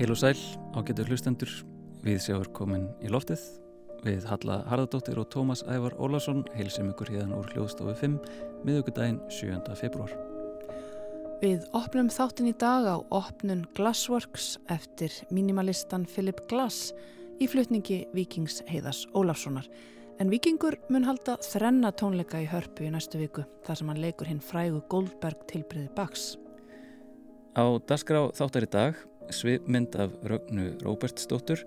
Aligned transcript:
Heil 0.00 0.14
og 0.14 0.16
sæl, 0.16 0.38
ágættur 0.72 1.10
hlustendur, 1.10 1.50
við 2.00 2.22
sjáum 2.24 2.46
komin 2.56 2.86
í 3.04 3.10
loftið, 3.12 3.42
við 4.00 4.24
Halla 4.30 4.54
Harðardóttir 4.70 5.18
og 5.20 5.26
Tómas 5.28 5.60
Ævar 5.68 5.92
Ólarsson 6.00 6.40
heilsum 6.54 6.88
ykkur 6.88 7.10
hérna 7.12 7.36
úr 7.36 7.50
hljóðstofu 7.52 7.92
5, 8.00 8.14
miðugudaginn 8.64 9.18
7. 9.28 9.58
februar. 9.76 10.14
Við 11.42 11.66
opnum 11.76 12.08
þáttin 12.08 12.48
í 12.48 12.54
dag 12.56 12.88
á 12.88 12.96
opnun 12.96 13.66
Glassworks 13.76 14.54
eftir 14.72 15.12
minimalistan 15.28 16.08
Philip 16.08 16.40
Glass 16.48 16.94
í 17.36 17.50
flutningi 17.52 18.06
Vikings 18.16 18.62
Heiðars 18.72 19.02
Ólafssonar. 19.12 19.68
En 20.16 20.32
Vikingur 20.32 20.78
mun 20.88 21.04
halda 21.04 21.36
þrenna 21.44 21.92
tónleika 21.92 22.40
í 22.40 22.48
hörpu 22.48 22.88
í 22.88 22.94
næstu 22.96 23.20
viku 23.20 23.44
þar 23.68 23.82
sem 23.82 23.92
hann 23.92 24.00
leikur 24.00 24.32
hinn 24.32 24.40
frægu 24.40 24.80
Goldberg 24.88 25.44
tilbriði 25.52 25.92
baks. 25.92 26.38
Á 27.52 27.68
dasgrá 27.84 28.30
þáttar 28.32 28.64
í 28.64 28.72
dag 28.72 29.06
svipmynd 29.34 29.96
af 30.00 30.14
Rögnu 30.26 30.72
Róbertsdóttur 30.84 31.62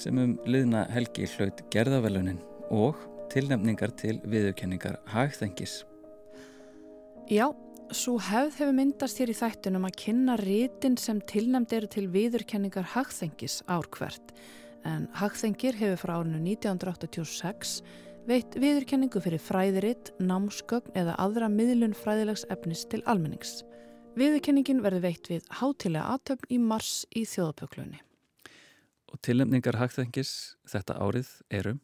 sem 0.00 0.18
um 0.18 0.36
liðna 0.48 0.86
helgi 0.92 1.28
hlaut 1.36 1.62
gerðavelunin 1.72 2.40
og 2.70 2.98
tilnefningar 3.30 3.92
til 3.98 4.18
viðurkenningar 4.26 5.00
hagþengis. 5.12 5.82
Já, 7.30 7.50
svo 7.94 8.16
hefð 8.22 8.58
hefur 8.58 8.74
myndast 8.74 9.20
hér 9.22 9.30
í 9.30 9.38
þættunum 9.38 9.86
að 9.86 9.98
kynna 10.04 10.36
rítin 10.40 10.96
sem 10.98 11.20
tilnæmt 11.30 11.74
eru 11.76 11.90
til 11.90 12.08
viðurkenningar 12.10 12.92
hagþengis 12.94 13.60
ár 13.70 13.86
hvert. 13.94 14.34
En 14.86 15.08
hagþengir 15.20 15.76
hefur 15.78 16.00
frá 16.04 16.14
árinu 16.18 16.40
1986 16.42 17.80
veitt 18.28 18.54
viðurkenningu 18.60 19.20
fyrir 19.22 19.42
fræðiritt, 19.42 20.12
námsgögn 20.22 20.94
eða 20.98 21.16
aðra 21.22 21.48
miðlun 21.52 21.96
fræðilegs 21.96 22.46
efnis 22.52 22.84
til 22.90 23.02
almennings. 23.10 23.60
Viðurkenningin 24.18 24.80
verður 24.82 25.04
veitt 25.04 25.28
við 25.30 25.44
hátilega 25.60 26.08
aðtöfn 26.16 26.50
í 26.50 26.58
mars 26.58 27.04
í 27.14 27.22
þjóðapöklunni. 27.30 28.00
Og 29.10 29.20
tilnefningar 29.22 29.78
hagþengis 29.78 30.32
þetta 30.68 30.98
árið 30.98 31.30
eru 31.50 31.76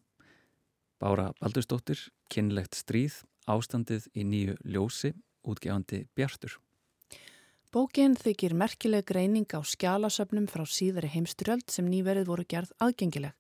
Bára 0.99 1.31
Baldurstóttir, 1.39 2.01
kynlegt 2.33 2.75
stríð, 2.75 3.21
ástandið 3.47 4.09
í 4.17 4.25
nýju 4.25 4.57
ljósi, 4.65 5.13
útgefandi 5.47 6.07
Bjartur. 6.17 6.57
Bókin 7.71 8.15
þykir 8.17 8.55
merkileg 8.57 9.05
greining 9.05 9.51
á 9.53 9.61
skjálasöfnum 9.61 10.47
frá 10.49 10.65
síðari 10.65 11.11
heimstyrjöld 11.13 11.69
sem 11.71 11.87
nýverið 11.91 12.31
voru 12.31 12.47
gerð 12.49 12.73
aðgengileg. 12.81 13.35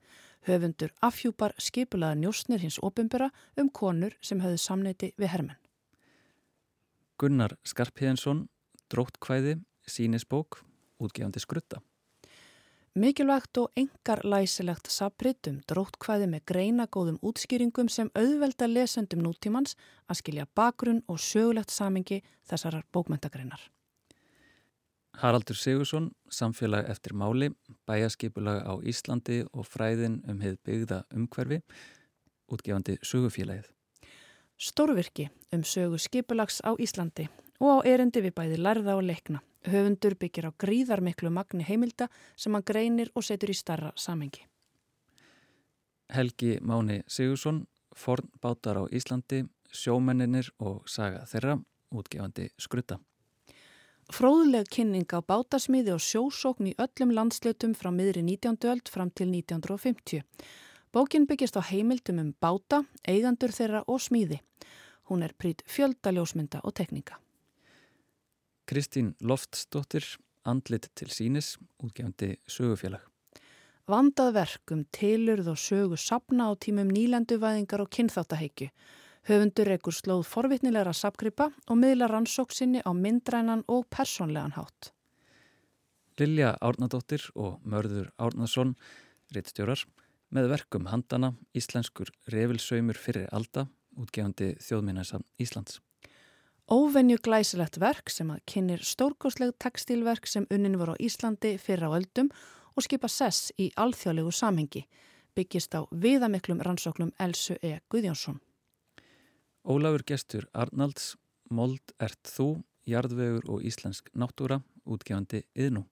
Höfundur 0.47 0.92
afhjúpar 1.03 1.56
skipulaða 1.58 2.20
njósnir 2.20 2.60
hins 2.62 2.76
opimbera 2.84 3.30
um 3.56 3.70
konur 3.72 4.14
sem 4.20 4.42
höfðu 4.44 4.60
samneiti 4.60 5.14
við 5.16 5.32
hermenn. 5.32 5.62
Gunnar 7.16 7.56
Skarpíðensson, 7.64 8.44
dróttkvæði, 8.92 9.58
sínisbók, 9.86 10.62
útgefandi 11.02 11.42
skrutta. 11.42 11.82
Mikilvægt 12.97 13.58
og 13.60 13.72
engar 13.76 14.22
læsilegt 14.24 14.88
sabritt 14.88 15.50
um 15.50 15.58
dróttkvæði 15.69 16.30
með 16.32 16.44
greinagóðum 16.48 17.19
útskýringum 17.20 17.91
sem 17.92 18.08
auðvelda 18.16 18.70
lesendum 18.70 19.20
nútímans 19.20 19.76
að 20.08 20.22
skilja 20.22 20.47
bakgrunn 20.56 21.02
og 21.04 21.20
sögulegt 21.20 21.74
samengi 21.74 22.22
þessarar 22.48 22.86
bókmyndagreinar. 22.97 23.60
Haraldur 25.20 25.60
Sigursson, 25.60 26.10
samfélag 26.32 26.88
eftir 26.88 27.12
máli, 27.12 27.50
bæjaskipulag 27.84 28.64
á 28.64 28.80
Íslandi 28.80 29.42
og 29.53 29.68
fræðin 29.68 30.22
um 30.24 30.41
heið 30.41 30.56
byggða 30.64 31.04
umhverfi, 31.12 31.60
útgefandi 32.48 32.97
sögufélagið. 33.04 33.68
Stórvirki 34.56 35.28
um 35.53 35.68
sögu 35.68 36.00
skipulags 36.00 36.62
á 36.64 36.72
Íslandi 36.80 37.28
og 37.61 37.83
á 37.83 37.87
erendi 37.89 38.22
við 38.25 38.34
bæði 38.37 38.59
lærða 38.61 38.97
og 38.97 39.06
leikna. 39.06 39.43
Höfundur 39.67 40.15
byggir 40.15 40.47
á 40.47 40.53
gríðarmiklu 40.62 41.31
magni 41.31 41.65
heimilda 41.67 42.09
sem 42.37 42.55
hann 42.55 42.67
greinir 42.67 43.11
og 43.15 43.25
setur 43.27 43.50
í 43.50 43.56
starra 43.56 43.93
samengi. 43.97 44.44
Helgi 46.15 46.59
Máni 46.62 47.03
Sigursson, 47.06 47.66
fornbátar 47.97 48.78
á 48.78 48.84
Íslandi, 48.95 49.43
sjómenninir 49.72 50.53
og 50.62 50.87
saga 50.89 51.25
þeirra, 51.27 51.59
útgefandi 51.91 52.50
skrutta. 52.59 53.00
Fróðleg 54.15 54.69
kynning 54.71 55.11
á 55.11 55.19
bátasmiði 55.19 55.91
og 55.97 56.05
sjósókn 56.05 56.71
í 56.71 56.77
öllum 56.78 57.11
landslutum 57.11 57.75
frá 57.75 57.91
miðri 57.91 58.22
19. 58.22 58.62
öld 58.71 58.87
fram 58.87 59.11
til 59.11 59.33
1950. 59.33 60.22
Bókin 60.95 61.27
byggist 61.27 61.59
á 61.59 61.62
heimildum 61.66 62.22
um 62.22 62.31
báta, 62.39 62.84
eigandur 63.03 63.50
þeirra 63.50 63.83
og 63.91 63.99
smíði. 64.00 64.39
Hún 65.11 65.27
er 65.27 65.34
prýtt 65.34 65.66
fjöldaljósmynda 65.66 66.62
og 66.62 66.75
teknika. 66.78 67.19
Kristín 68.66 69.15
Loftsdóttir, 69.22 70.04
andlit 70.43 70.88
til 70.99 71.10
sínis, 71.15 71.54
útgefandi 71.78 72.37
sögufélag. 72.50 73.04
Vandað 73.87 74.32
verk 74.34 74.72
um 74.75 74.82
tilurð 74.91 75.53
og 75.53 75.60
sögu 75.62 75.94
sapna 75.94 76.49
á 76.50 76.53
tímum 76.59 76.91
nýlenduvæðingar 76.91 77.84
og 77.84 77.91
kynþáttaheikju. 77.94 78.72
Höfundur 79.31 79.71
ekkur 79.75 79.94
slóð 79.94 80.25
forvitnilegra 80.27 80.94
sapgripa 80.94 81.53
og 81.71 81.78
miðla 81.78 82.10
rannsóksinni 82.10 82.82
á 82.82 82.91
myndrænan 82.91 83.62
og 83.71 83.87
personlegan 83.91 84.56
hátt. 84.59 84.91
Lilja 86.18 86.57
Árnadóttir 86.59 87.30
og 87.34 87.60
Mörður 87.63 88.10
Árnason, 88.18 88.74
rittstjórar, 89.30 89.84
með 90.34 90.51
verkum 90.51 90.86
handana 90.91 91.34
Íslenskur 91.54 92.10
revilsaumur 92.33 92.98
fyrir 92.98 93.28
alda, 93.30 93.68
útgefandi 93.95 94.57
þjóðminnaðsam 94.66 95.22
Íslands. 95.39 95.78
Óvenju 96.66 97.21
glæsilegt 97.22 97.77
verk 97.78 98.10
sem 98.10 98.27
að 98.34 98.41
kynir 98.51 98.80
stórkosleg 98.83 99.53
tekstilverk 99.63 100.24
sem 100.27 100.48
unnin 100.51 100.74
voru 100.80 100.97
á 100.98 101.03
Íslandi 101.03 101.53
fyrir 101.63 101.86
á 101.86 101.95
öldum 101.95 102.33
og 102.74 102.83
skipa 102.83 103.07
sess 103.07 103.53
í 103.54 103.68
alþjóðlegu 103.78 104.33
samhengi, 104.34 104.83
byggist 105.39 105.78
á 105.78 105.86
viðamiklum 105.95 106.59
rannsóknum 106.66 107.13
Elsu 107.22 107.54
E. 107.63 107.78
Guðjónsson. 107.86 108.41
Ólafur 109.63 110.03
gestur 110.10 110.48
Arnalds, 110.59 111.15
Mold 111.54 111.95
ert 112.03 112.27
þú, 112.27 112.65
Jarðvegur 112.83 113.47
og 113.47 113.63
Íslensk 113.63 114.10
náttúra, 114.18 114.59
útgefandi 114.83 115.45
yðnú. 115.54 115.86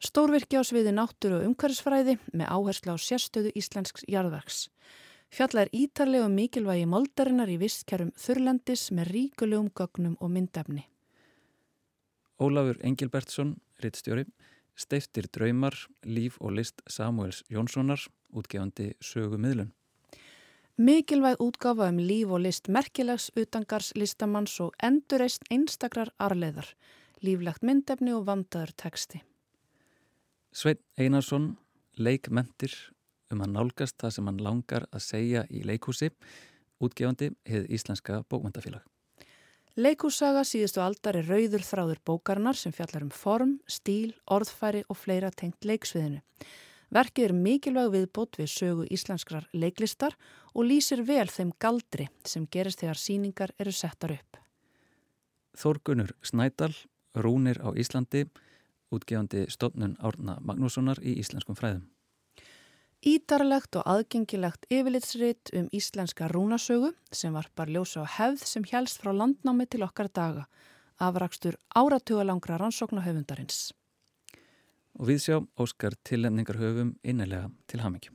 Stórvirki 0.00 0.56
á 0.56 0.64
sviði 0.64 0.96
náttúru 0.96 1.42
og 1.42 1.50
umhverfisfræði 1.50 2.16
með 2.32 2.48
áherslu 2.48 2.96
á 2.96 2.98
sérstöðu 2.98 3.52
Íslensks 3.60 4.08
jarðverks. 4.08 4.70
Fjalla 5.32 5.62
er 5.64 5.70
ítarlega 5.72 6.26
um 6.28 6.34
mikilvægi 6.36 6.84
moldarinnar 6.92 7.48
í 7.48 7.56
vistkerfum 7.56 8.10
þurrlendis 8.20 8.90
með 8.92 9.12
ríkulegum 9.14 9.70
gögnum 9.72 10.18
og 10.20 10.28
myndefni. 10.34 10.82
Ólafur 12.36 12.76
Engilbertsson, 12.84 13.54
rittstjóri, 13.80 14.26
steiftir 14.76 15.30
draumar, 15.32 15.72
líf 16.04 16.36
og 16.40 16.58
list 16.58 16.84
Samuels 16.84 17.40
Jónssonar, 17.48 18.04
útgefandi 18.36 18.92
sögu 19.00 19.40
miðlun. 19.40 19.72
Mikilvæg 20.76 21.40
útgafa 21.40 21.88
um 21.88 22.00
líf 22.00 22.28
og 22.28 22.44
list 22.44 22.68
merkilegs 22.68 23.30
utangars 23.36 23.92
listamanns 23.96 24.58
og 24.60 24.76
endurreist 24.84 25.48
einstakrar 25.52 26.12
arleðar, 26.20 26.68
líflegt 27.24 27.64
myndefni 27.64 28.12
og 28.12 28.26
vandaður 28.28 28.76
teksti. 28.84 29.24
Sveit 30.52 30.82
Einarsson, 31.00 31.54
leikmentir, 31.96 32.74
um 33.34 33.44
að 33.44 33.54
nálgast 33.56 33.98
það 34.00 34.16
sem 34.16 34.30
hann 34.30 34.40
langar 34.42 34.88
að 34.90 35.04
segja 35.06 35.44
í 35.50 35.62
leikhúsi, 35.66 36.10
útgefandi 36.82 37.32
hefð 37.48 37.70
Íslenska 37.76 38.22
bókmyndafélag. 38.30 38.82
Leikhússaga 39.76 40.42
síðustu 40.44 40.82
aldar 40.84 41.16
er 41.16 41.30
rauður 41.30 41.62
þráður 41.64 42.00
bókarnar 42.04 42.58
sem 42.60 42.74
fjallar 42.76 43.06
um 43.06 43.12
form, 43.14 43.54
stíl, 43.64 44.12
orðfæri 44.28 44.82
og 44.92 44.98
fleira 45.00 45.30
tengt 45.32 45.64
leiksviðinu. 45.64 46.20
Verkið 46.92 47.24
er 47.24 47.32
mikilvæg 47.32 47.88
viðbót 47.94 48.36
við 48.36 48.50
sögu 48.52 48.84
íslenskrar 48.92 49.46
leiklistar 49.56 50.12
og 50.52 50.66
lýsir 50.68 51.00
vel 51.08 51.24
þeim 51.32 51.54
galdri 51.56 52.10
sem 52.28 52.44
gerist 52.52 52.82
þegar 52.84 53.00
síningar 53.00 53.54
eru 53.56 53.72
settar 53.72 54.12
upp. 54.18 54.36
Þórgunur 55.56 56.12
Snædal, 56.20 56.74
Rúnir 57.16 57.56
á 57.64 57.72
Íslandi, 57.72 58.26
útgefandi 58.92 59.46
stofnun 59.48 59.96
Árna 60.04 60.36
Magnússonar 60.44 61.00
í 61.00 61.16
Íslenskum 61.20 61.56
fræðum. 61.56 61.88
Ídarlegt 63.02 63.74
og 63.80 63.82
aðgengilegt 63.90 64.68
yfirlitsrit 64.70 65.50
um 65.58 65.64
íslenska 65.74 66.28
rúnasögu 66.30 66.92
sem 67.10 67.34
varpar 67.34 67.66
ljósa 67.66 68.04
á 68.06 68.12
hefð 68.18 68.44
sem 68.46 68.66
helst 68.70 69.02
frá 69.02 69.10
landnámi 69.10 69.66
til 69.66 69.82
okkar 69.82 70.06
daga, 70.06 70.44
afrakstur 71.02 71.58
áratugalangra 71.74 72.60
rannsókna 72.62 73.02
höfundarins. 73.02 73.72
Og 74.94 75.10
við 75.10 75.18
sjá 75.24 75.36
Óskar 75.58 75.98
tillemningar 76.06 76.60
höfum 76.62 76.94
innilega 77.02 77.50
til 77.66 77.82
hamingjum. 77.82 78.14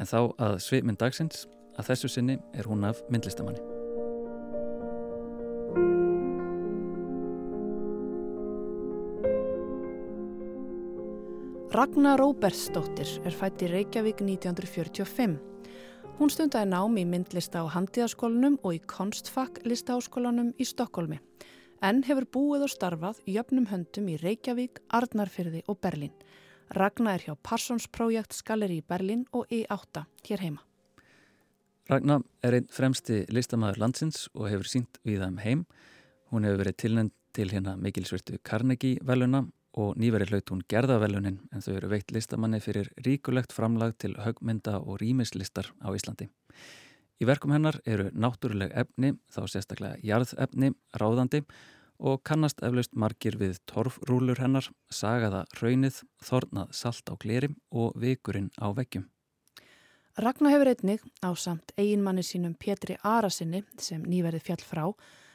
En 0.00 0.08
þá 0.08 0.32
að 0.40 0.58
svipmynd 0.64 1.02
dagsins, 1.02 1.44
að 1.76 1.92
þessu 1.92 2.08
sinni 2.08 2.40
er 2.56 2.72
hún 2.72 2.88
af 2.88 3.04
myndlistamanni. 3.12 3.71
Ragnar 11.72 12.18
Róbertsdóttir 12.20 13.08
er 13.24 13.32
fætt 13.32 13.62
í 13.64 13.68
Reykjavík 13.70 14.18
1945. 14.20 15.38
Hún 16.18 16.32
stundaði 16.32 16.68
námi 16.68 17.00
í 17.00 17.08
myndlista 17.08 17.62
á 17.64 17.72
Handíðaskólanum 17.72 18.58
og 18.60 18.74
í 18.76 18.80
Konstfakk 18.84 19.62
listaháskólanum 19.64 20.50
í 20.60 20.66
Stokkólmi. 20.68 21.16
en 21.80 22.02
hefur 22.04 22.26
búið 22.28 22.66
og 22.66 22.70
starfað 22.70 23.22
jöfnum 23.26 23.66
höndum 23.72 24.10
í 24.12 24.18
Reykjavík, 24.20 24.82
Arnarfyrði 24.88 25.62
og 25.66 25.80
Berlín. 25.80 26.12
Ragnar 26.70 27.14
er 27.14 27.24
hjá 27.24 27.36
Parsons 27.42 27.88
Project 27.88 28.36
Skalleri 28.36 28.82
í 28.82 28.84
Berlín 28.84 29.24
og 29.32 29.46
E8 29.48 30.04
hér 30.28 30.44
heima. 30.44 30.60
Ragnar 31.88 32.20
er 32.42 32.52
einn 32.52 32.68
fremsti 32.68 33.24
listamæður 33.32 33.80
landsins 33.80 34.28
og 34.34 34.50
hefur 34.52 34.68
sínt 34.68 35.00
við 35.04 35.24
þeim 35.24 35.32
um 35.32 35.38
heim. 35.38 35.66
Hún 36.30 36.44
hefur 36.44 36.64
verið 36.66 36.76
tilnend 36.76 37.12
til 37.32 37.48
hérna 37.48 37.76
mikilsvertu 37.80 38.38
Carnegie 38.44 39.00
veluna 39.00 39.46
og 39.72 39.96
nýverið 40.00 40.32
hlaut 40.32 40.52
hún 40.52 40.62
gerðavelunin 40.68 41.38
en 41.52 41.64
þau 41.64 41.74
eru 41.76 41.90
veitt 41.92 42.12
listamanni 42.12 42.60
fyrir 42.60 42.90
ríkulegt 43.06 43.52
framlag 43.52 43.94
til 43.98 44.14
högmynda 44.20 44.78
og 44.80 45.00
rýmislistar 45.00 45.70
á 45.80 45.88
Íslandi. 45.96 46.28
Í 47.22 47.28
verkum 47.28 47.52
hennar 47.54 47.78
eru 47.86 48.10
náttúruleg 48.10 48.72
efni, 48.74 49.14
þá 49.30 49.46
sérstaklega 49.46 50.00
jarðefni, 50.02 50.72
ráðandi 50.98 51.44
og 52.02 52.22
kannast 52.26 52.62
eflaust 52.66 52.96
margir 52.98 53.36
við 53.38 53.60
torfrúlur 53.70 54.40
hennar, 54.42 54.66
sagaða 54.90 55.44
raunið, 55.60 56.02
þornað 56.24 56.72
salt 56.74 57.12
á 57.12 57.14
gleri 57.14 57.52
og 57.70 57.94
vikurinn 57.94 58.50
á 58.58 58.74
veggjum. 58.74 59.06
Ragnar 60.18 60.52
hefur 60.52 60.68
einnig 60.68 61.04
á 61.24 61.30
samt 61.38 61.72
eiginmanni 61.78 62.24
sínum 62.26 62.56
Pétri 62.58 62.98
Arasinni 63.00 63.62
sem 63.80 64.02
nýverið 64.02 64.42
fjall 64.48 64.64
frá 64.66 64.82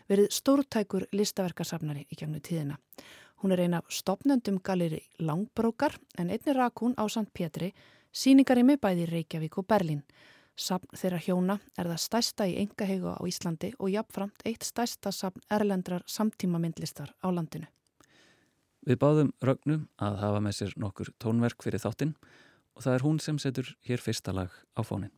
verið 0.08 0.28
stórtækur 0.36 1.08
listaverkarsafnari 1.16 2.06
í 2.12 2.20
gegnu 2.20 2.44
tíðina. 2.44 2.78
Hún 3.44 3.54
er 3.54 3.62
eina 3.62 3.78
af 3.78 3.92
stopnendum 3.94 4.58
galeri 4.64 5.04
Langbrókar 5.20 6.00
en 6.18 6.30
einni 6.30 6.54
rak 6.54 6.82
hún 6.82 6.96
á 6.98 7.06
St. 7.06 7.30
Pétri 7.34 7.74
síningar 8.12 8.58
í 8.58 8.64
miðbæði 8.66 9.06
Reykjavík 9.12 9.60
og 9.62 9.68
Berlín. 9.70 10.02
Safn 10.58 10.90
þeirra 10.98 11.20
hjóna 11.22 11.60
er 11.78 11.86
það 11.86 12.02
stærsta 12.02 12.48
í 12.50 12.56
engahegu 12.64 13.14
á 13.14 13.22
Íslandi 13.30 13.76
og 13.78 13.92
jafnframt 13.94 14.42
eitt 14.50 14.66
stærsta 14.66 15.12
safn 15.14 15.44
erlendrar 15.54 16.02
samtíma 16.10 16.58
myndlistar 16.58 17.14
á 17.22 17.30
landinu. 17.30 17.70
Við 18.82 18.98
báðum 18.98 19.32
Rögnu 19.44 19.84
að 20.02 20.18
hafa 20.24 20.42
með 20.42 20.58
sér 20.58 20.74
nokkur 20.82 21.14
tónverk 21.22 21.62
fyrir 21.62 21.84
þáttinn 21.84 22.16
og 22.74 22.86
það 22.86 22.94
er 22.96 23.06
hún 23.06 23.20
sem 23.22 23.38
setur 23.38 23.70
hér 23.86 24.02
fyrsta 24.02 24.34
lag 24.34 24.50
á 24.74 24.82
fónin. 24.82 25.14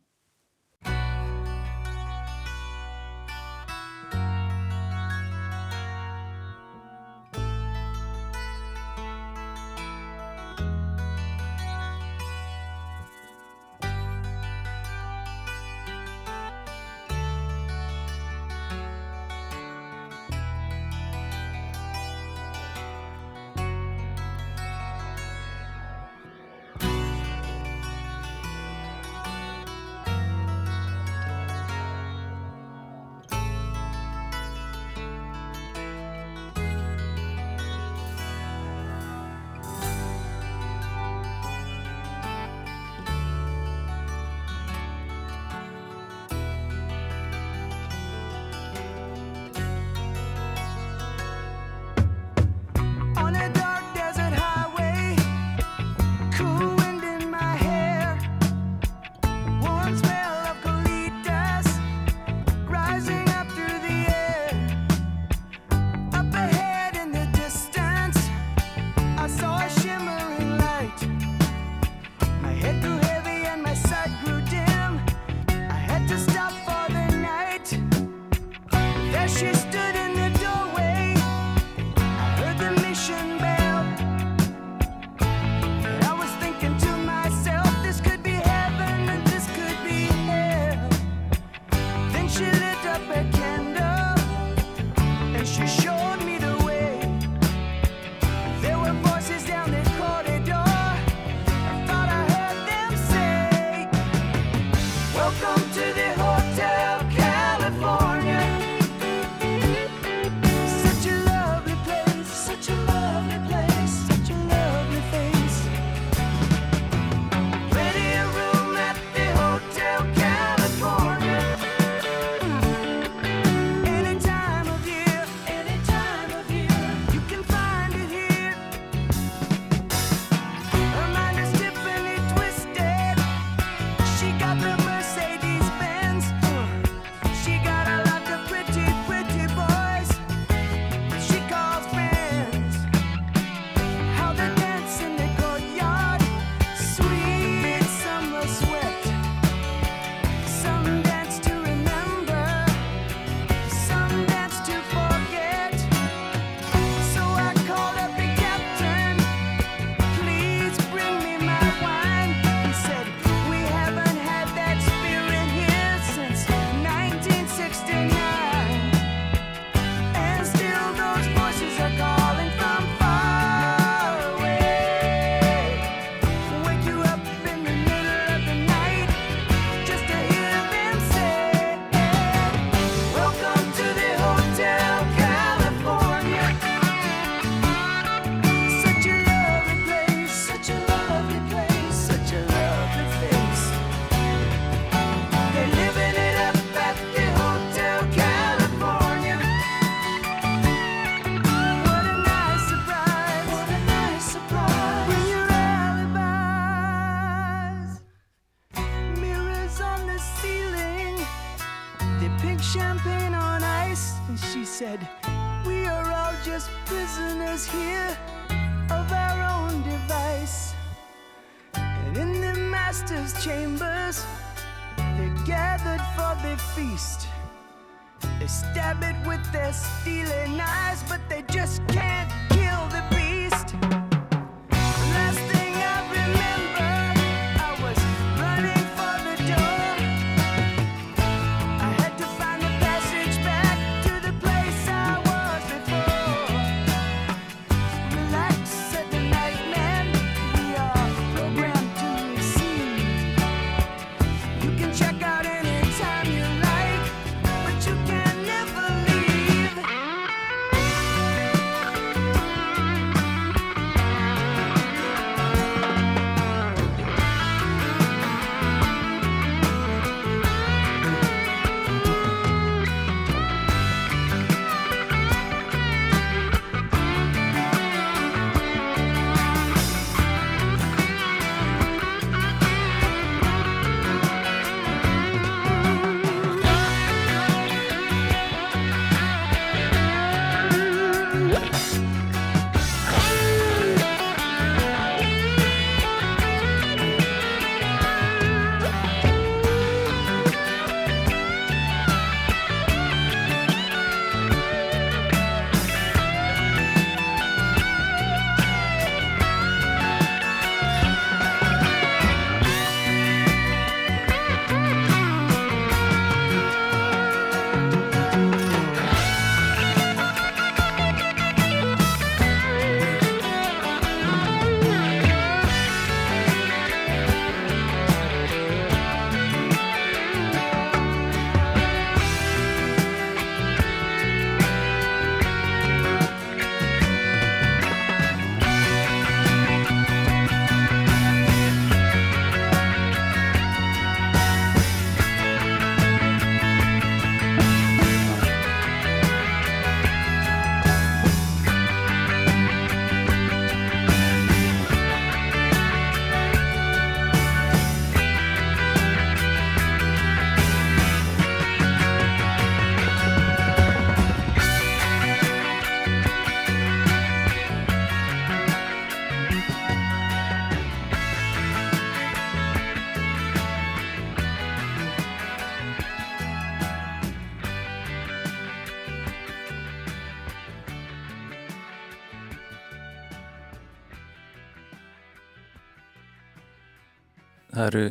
Eru 387.90 388.08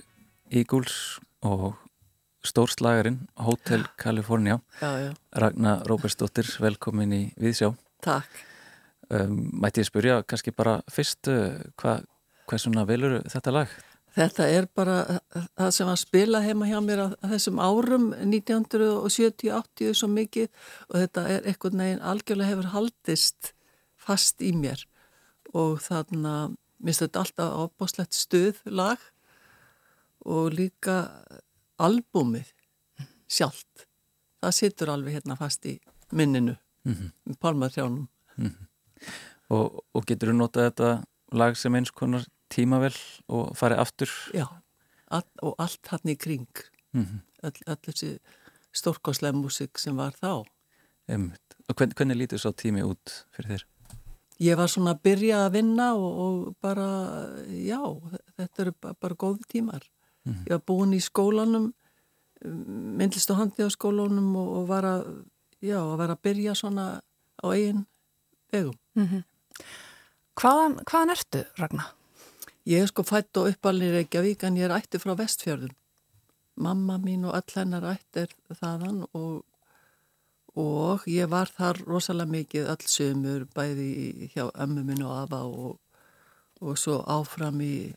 Eagles 0.52 1.20
og 1.46 1.74
stórslagarinn 2.46 3.20
Hotel 3.36 3.84
California. 4.00 4.60
Já, 4.80 4.92
já, 5.08 5.12
Ragnar 5.36 5.84
Róbersdóttir, 5.88 6.48
velkomin 6.62 7.14
í 7.14 7.24
Viðsjá 7.40 7.74
takk. 8.04 8.42
um, 9.10 9.36
Mætti 9.62 9.84
ég 9.84 9.90
spyrja 9.90 10.22
kannski 10.28 10.54
bara 10.56 10.80
fyrst 10.92 11.30
uh, 11.32 11.60
hvað 11.80 12.06
hva 12.50 12.58
svona 12.58 12.86
velur 12.90 13.20
þetta 13.30 13.54
lag? 13.54 13.74
Þetta 14.16 14.46
er 14.50 14.66
bara 14.74 14.96
það 15.30 15.70
sem 15.76 15.90
að 15.92 16.00
spila 16.02 16.42
heima 16.42 16.66
hjá 16.66 16.80
mér 16.82 17.04
á 17.06 17.08
þessum 17.30 17.60
árum 17.62 18.08
1970-80 18.18 19.94
svo 20.00 20.10
mikið 20.10 20.48
og 20.90 20.96
þetta 20.98 21.26
er 21.36 21.46
eitthvað 21.46 21.78
neginn 21.78 22.02
algjörlega 22.02 22.56
hefur 22.56 22.72
haldist 22.74 23.52
fast 24.02 24.42
í 24.42 24.50
mér. 24.58 24.82
Og 25.54 25.78
þannig 25.86 26.26
að 26.26 26.58
minnst 26.82 27.06
þetta 27.06 27.22
alltaf 27.22 27.54
ábáslegt 27.62 28.18
stuð 28.18 28.64
lag 28.66 29.06
og 30.26 30.54
líka 30.54 31.24
albúmið 31.80 32.52
sjálft. 33.30 33.86
Það 34.40 34.56
situr 34.56 34.92
alveg 34.94 35.20
hérna 35.20 35.38
fast 35.40 35.66
í 35.66 35.80
minninu, 36.12 36.56
mm 36.86 36.94
-hmm. 36.94 37.36
Pálmatrjánum. 37.40 38.08
Og, 39.50 39.84
og 39.94 40.06
getur 40.06 40.30
þú 40.30 40.36
notað 40.38 40.70
þetta 40.70 41.04
lag 41.32 41.58
sem 41.58 41.76
eins 41.76 41.92
konar 41.92 42.26
tímavel 42.50 42.96
og 43.28 43.58
farið 43.58 43.80
aftur? 43.80 44.10
Já, 44.34 44.48
all, 45.08 45.30
og 45.42 45.56
allt 45.58 45.88
hann 45.88 46.10
í 46.10 46.16
kring, 46.16 46.48
Mm 46.94 47.06
-hmm. 47.06 47.20
all, 47.44 47.54
all 47.68 47.78
þessi 47.86 48.20
stórkoslega 48.72 49.34
músik 49.34 49.78
sem 49.78 49.96
var 49.96 50.12
þá. 50.12 50.46
Og 51.70 51.76
hvern, 51.76 51.94
hvernig 51.96 52.18
lítur 52.18 52.40
svo 52.40 52.52
tími 52.52 52.82
út 52.82 53.26
fyrir 53.32 53.50
þér? 53.50 53.64
Ég 54.40 54.56
var 54.56 54.68
svona 54.68 54.94
að 54.96 55.02
byrja 55.04 55.46
að 55.46 55.52
vinna 55.52 55.94
og, 55.94 56.20
og 56.26 56.56
bara, 56.62 56.88
já, 57.48 57.82
þetta 58.38 58.62
eru 58.62 58.74
bara, 58.82 58.94
bara 58.94 59.16
góði 59.16 59.44
tímar. 59.52 59.84
Mhm. 60.30 60.46
Ég 60.48 60.56
var 60.56 60.64
búin 60.68 60.94
í 60.94 61.02
skólanum, 61.04 61.74
myndlist 62.46 63.32
og 63.32 63.38
handi 63.38 63.66
á 63.66 63.70
skólanum 63.70 64.36
og, 64.36 64.50
og 64.58 64.68
var 64.70 64.84
að, 64.88 65.08
já, 65.62 65.80
að 65.80 65.98
vera 65.98 66.16
að 66.16 66.24
byrja 66.24 66.56
svona 66.56 67.02
á 67.44 67.46
eigin 67.52 67.86
vegum. 68.52 68.78
Mm 68.96 69.24
hvaðan, 70.40 70.80
hvaðan 70.88 71.14
ertu, 71.16 71.44
Ragnar? 71.60 71.94
Ég 72.70 72.84
er 72.86 72.90
sko 72.92 73.04
fætt 73.08 73.38
og 73.40 73.50
uppalinn 73.50 73.90
í 73.90 73.94
Reykjavík 73.98 74.44
en 74.48 74.58
ég 74.60 74.68
er 74.68 74.76
ætti 74.76 75.00
frá 75.02 75.16
vestfjörðum. 75.18 75.74
Mamma 76.60 76.98
mín 77.00 77.26
og 77.28 77.38
öll 77.38 77.56
hennar 77.56 77.88
ætti 77.94 78.26
er 78.26 78.34
þaðan 78.60 79.06
og, 79.16 79.46
og 80.60 81.06
ég 81.10 81.30
var 81.32 81.52
þar 81.56 81.80
rosalega 81.88 82.34
mikið 82.36 82.72
öll 82.74 82.90
sömur 82.92 83.46
bæði 83.56 84.30
hjá 84.34 84.50
ömmu 84.52 84.84
minn 84.86 85.06
og 85.08 85.16
afa 85.24 85.42
og, 85.48 85.78
og 86.60 86.80
svo 86.80 87.00
áfram 87.08 87.62
í, 87.64 87.90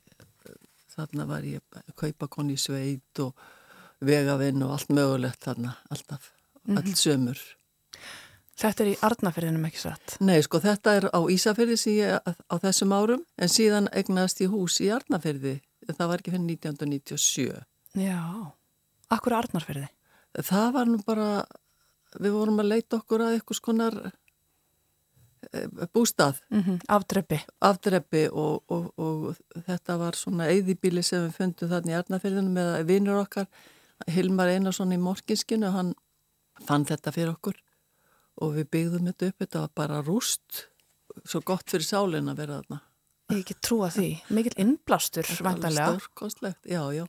þarna 0.97 1.27
var 1.29 1.49
ég 1.49 1.63
að 1.79 1.97
kaupa 1.99 2.29
konni 2.33 2.57
í 2.59 2.61
sveit 2.61 3.23
og 3.23 3.39
vegavinn 4.03 4.63
og 4.67 4.77
allt 4.77 4.93
mögulegt 4.95 5.45
þarna, 5.47 5.77
alltaf, 5.93 6.33
öll 6.69 6.95
sömur. 6.99 7.41
Þetta 8.63 8.85
er 8.85 8.91
í 8.93 8.99
Arnafyrðinum 9.03 9.65
ekki 9.67 9.81
satt. 9.81 10.17
Nei, 10.23 10.39
sko 10.45 10.61
þetta 10.63 10.95
er 10.99 11.07
á 11.11 11.21
Ísafyrði 11.33 11.77
sem 11.81 11.97
ég 11.97 12.21
á 12.23 12.55
þessum 12.63 12.93
árum 12.95 13.23
en 13.41 13.51
síðan 13.51 13.89
egnaðist 13.97 14.43
ég 14.45 14.53
hús 14.53 14.77
í 14.85 14.91
Arnafyrði. 14.93 15.57
Það 15.89 16.11
var 16.11 16.23
ekki 16.23 16.35
fyrir 16.35 16.45
1997. 16.47 17.63
Já, 17.99 18.21
akkur 19.11 19.39
Arnarfyrði? 19.41 19.89
Það 20.39 20.69
var 20.77 20.91
nú 20.93 21.01
bara, 21.07 21.29
við 22.21 22.37
vorum 22.37 22.63
að 22.63 22.71
leita 22.75 23.01
okkur 23.01 23.25
að 23.25 23.39
eitthvað 23.39 23.59
skonar 23.59 23.99
bústað, 25.95 26.41
Mm 26.51 26.63
-hmm. 26.63 26.79
Afdreppi. 26.89 27.41
afdreppi 27.61 28.29
og, 28.33 28.63
og, 28.69 28.93
og 28.99 29.37
þetta 29.67 29.99
var 29.99 30.15
svona 30.15 30.49
eyðibíli 30.49 31.03
sem 31.03 31.27
við 31.27 31.33
fundum 31.37 31.69
þarna 31.69 31.93
í 31.93 31.99
Arnafyrðinu 31.99 32.51
með 32.51 32.85
vinnur 32.87 33.21
okkar, 33.25 33.47
Hilmar 34.09 34.49
Einarsson 34.49 34.93
í 34.93 34.99
Morkinskinu, 34.99 35.71
hann 35.71 35.95
fann 36.67 36.85
þetta 36.85 37.13
fyrir 37.13 37.33
okkur 37.33 37.55
og 38.43 38.55
við 38.55 38.69
byggðum 38.71 39.07
þetta 39.07 39.27
upp, 39.29 39.39
þetta 39.39 39.61
var 39.61 39.71
bara 39.75 40.03
rúst, 40.03 40.69
svo 41.25 41.41
gott 41.41 41.71
fyrir 41.71 41.85
sálinn 41.85 42.29
að 42.29 42.37
vera 42.37 42.63
þarna. 42.63 42.81
Ég 43.31 43.39
ekki 43.39 43.55
trúa 43.61 43.89
því. 43.91 44.09
Mikil 44.31 44.53
innblástur, 44.57 45.27
vantarlega. 45.41 45.99
Stórkostlegt, 45.99 46.67
já, 46.67 46.83
já. 46.93 47.07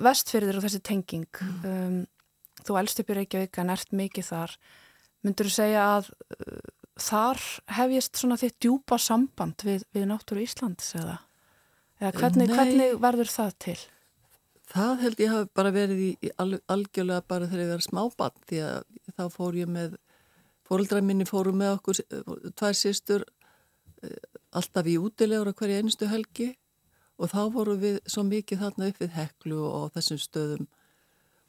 Vestfyrðir 0.00 0.56
og 0.56 0.64
þessi 0.64 0.80
tenging. 0.82 1.40
Um, 1.64 2.06
þú 2.64 2.78
elst 2.80 3.00
upp 3.00 3.10
í 3.10 3.16
Reykjavík 3.18 3.58
en 3.58 3.70
ert 3.70 3.92
mikið 3.92 4.24
þar. 4.24 4.56
Myndur 5.24 5.46
þú 5.46 5.52
segja 5.54 5.84
að 5.98 6.10
þar 7.00 7.40
hefjist 7.76 8.20
svona 8.20 8.38
þitt 8.40 8.58
djúpa 8.62 8.98
samband 9.00 9.64
við, 9.66 9.86
við 9.94 10.06
náttúru 10.10 10.44
Íslands 10.44 10.92
eða? 10.98 11.16
Eða 12.00 12.12
hvernig, 12.16 12.52
hvernig 12.54 13.00
verður 13.00 13.32
það 13.32 13.56
til? 13.64 13.78
Það 14.70 15.02
held 15.04 15.20
ég 15.20 15.34
hafi 15.34 15.50
bara 15.58 15.72
verið 15.74 16.00
í, 16.04 16.10
í 16.22 16.30
al, 16.40 16.54
algjörlega 16.70 17.26
bara 17.28 17.48
þegar 17.50 17.64
ég 17.64 17.72
var 17.74 17.84
smábann 17.84 18.46
því 18.48 18.62
að 18.68 18.78
þá 19.18 19.24
fór 19.34 19.58
ég 19.58 19.70
með, 19.70 19.96
fóreldrar 20.68 21.04
minni 21.04 21.26
fóru 21.28 21.52
með 21.56 21.74
okkur, 21.78 22.02
tvær 22.56 22.78
sýstur, 22.78 23.26
eh, 24.06 24.16
alltaf 24.56 24.88
í 24.88 24.96
útilegur 25.02 25.50
á 25.50 25.58
hverju 25.58 25.80
einustu 25.80 26.08
helgi 26.10 26.52
og 27.20 27.32
þá 27.34 27.40
voru 27.52 27.76
við 27.80 27.98
svo 28.08 28.24
mikið 28.28 28.62
þarna 28.64 28.92
upp 28.92 29.02
við 29.02 29.16
heklu 29.18 29.58
og 29.66 29.90
þessum 29.96 30.22
stöðum 30.22 30.68